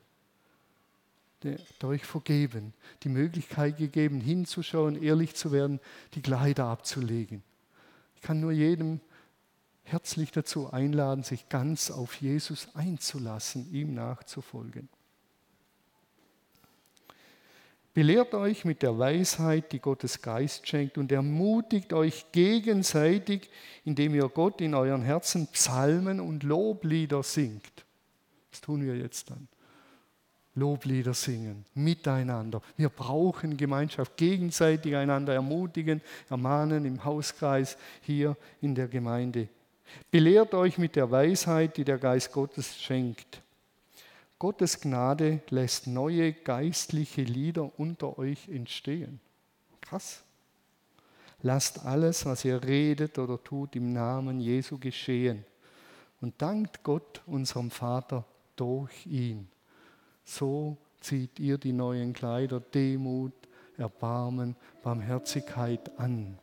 Der 1.43 1.59
hat 1.59 1.85
euch 1.85 2.03
vergeben, 2.03 2.73
die 3.03 3.11
Möglichkeit 3.11 3.77
gegeben, 3.77 4.23
hinzuschauen, 4.23 5.01
ehrlich 5.03 5.35
zu 5.35 5.53
werden, 5.53 5.79
die 6.15 6.23
Kleider 6.23 6.65
abzulegen. 6.65 7.43
Ich 8.17 8.23
kann 8.23 8.41
nur 8.41 8.53
jedem 8.53 9.01
herzlich 9.91 10.31
dazu 10.31 10.73
einladen, 10.73 11.25
sich 11.25 11.49
ganz 11.49 11.91
auf 11.91 12.21
Jesus 12.21 12.69
einzulassen, 12.75 13.73
ihm 13.73 13.95
nachzufolgen. 13.95 14.89
Belehrt 17.99 18.33
euch 18.35 18.65
mit 18.65 18.83
der 18.83 18.97
Weisheit, 18.97 19.73
die 19.73 19.81
Gottes 19.81 20.23
Geist 20.23 20.69
schenkt 20.69 20.99
und 20.99 21.11
ermutigt 21.11 21.93
euch 21.93 22.31
gegenseitig, 22.31 23.51
indem 23.85 24.15
ihr 24.15 24.29
Gott 24.29 24.61
in 24.61 24.75
euren 24.75 25.03
Herzen 25.03 25.49
Psalmen 25.49 26.21
und 26.21 26.45
Loblieder 26.45 27.25
singt. 27.25 27.85
Das 28.53 28.61
tun 28.61 28.83
wir 28.87 28.97
jetzt 28.97 29.31
dann. 29.31 29.49
Loblieder 30.55 31.13
singen, 31.15 31.65
miteinander. 31.75 32.63
Wir 32.77 32.89
brauchen 32.89 33.57
Gemeinschaft, 33.57 34.17
gegenseitig 34.17 34.95
einander 34.95 35.35
ermutigen, 35.35 36.01
ermahnen 36.31 36.85
im 36.85 37.05
Hauskreis, 37.05 37.77
hier 38.03 38.37
in 38.61 38.77
der 38.77 38.87
Gemeinde. 38.87 39.49
Belehrt 40.11 40.55
euch 40.55 40.79
mit 40.79 40.97
der 40.97 41.11
Weisheit, 41.11 41.77
die 41.77 41.85
der 41.85 41.99
Geist 41.99 42.33
Gottes 42.33 42.81
schenkt. 42.81 43.43
Gottes 44.39 44.81
Gnade 44.81 45.41
lässt 45.51 45.87
neue 45.87 46.33
geistliche 46.33 47.23
Lieder 47.23 47.71
unter 47.79 48.19
euch 48.19 48.49
entstehen. 48.49 49.21
Krass. 49.81 50.23
Lasst 51.43 51.85
alles, 51.85 52.25
was 52.27 52.45
ihr 52.45 52.63
redet 52.63 53.19
oder 53.19 53.43
tut, 53.43 53.77
im 53.77 53.93
Namen 53.93 54.41
Jesu 54.41 54.79
geschehen. 54.79 55.45
Und 56.21 56.41
dankt 56.43 56.83
Gott, 56.83 57.23
unserem 57.27 57.71
Vater, 57.71 58.25
durch 58.57 59.07
ihn. 59.07 59.49
So 60.25 60.77
zieht 61.01 61.39
ihr 61.39 61.59
die 61.59 61.73
neuen 61.73 62.13
Kleider 62.13 62.61
Demut, 62.61 63.33
Erbarmen, 63.77 64.57
Barmherzigkeit 64.83 65.99
an. 65.99 66.39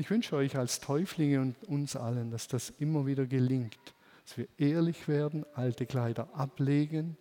Ich 0.00 0.08
wünsche 0.08 0.34
euch 0.34 0.56
als 0.56 0.80
Täuflinge 0.80 1.42
und 1.42 1.62
uns 1.64 1.94
allen, 1.94 2.30
dass 2.30 2.48
das 2.48 2.70
immer 2.78 3.04
wieder 3.04 3.26
gelingt, 3.26 3.76
dass 4.24 4.38
wir 4.38 4.48
ehrlich 4.56 5.08
werden, 5.08 5.44
alte 5.52 5.84
Kleider 5.84 6.26
ablegen, 6.32 7.18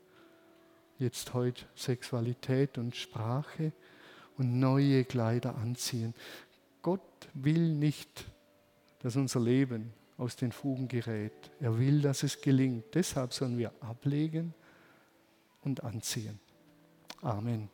jetzt 0.97 1.33
heute 1.33 1.65
Sexualität 1.75 2.77
und 2.77 2.95
Sprache 2.95 3.73
und 4.37 4.61
neue 4.61 5.03
Kleider 5.03 5.57
anziehen. 5.57 6.13
Gott 6.81 7.01
will 7.33 7.73
nicht, 7.73 8.31
dass 8.99 9.17
unser 9.17 9.41
Leben 9.41 9.91
aus 10.17 10.37
den 10.37 10.53
Fugen 10.53 10.87
gerät. 10.87 11.51
Er 11.59 11.77
will, 11.77 12.01
dass 12.01 12.23
es 12.23 12.39
gelingt. 12.39 12.85
Deshalb 12.95 13.33
sollen 13.33 13.57
wir 13.57 13.73
ablegen 13.81 14.53
und 15.65 15.83
anziehen. 15.83 16.39
Amen. 17.21 17.67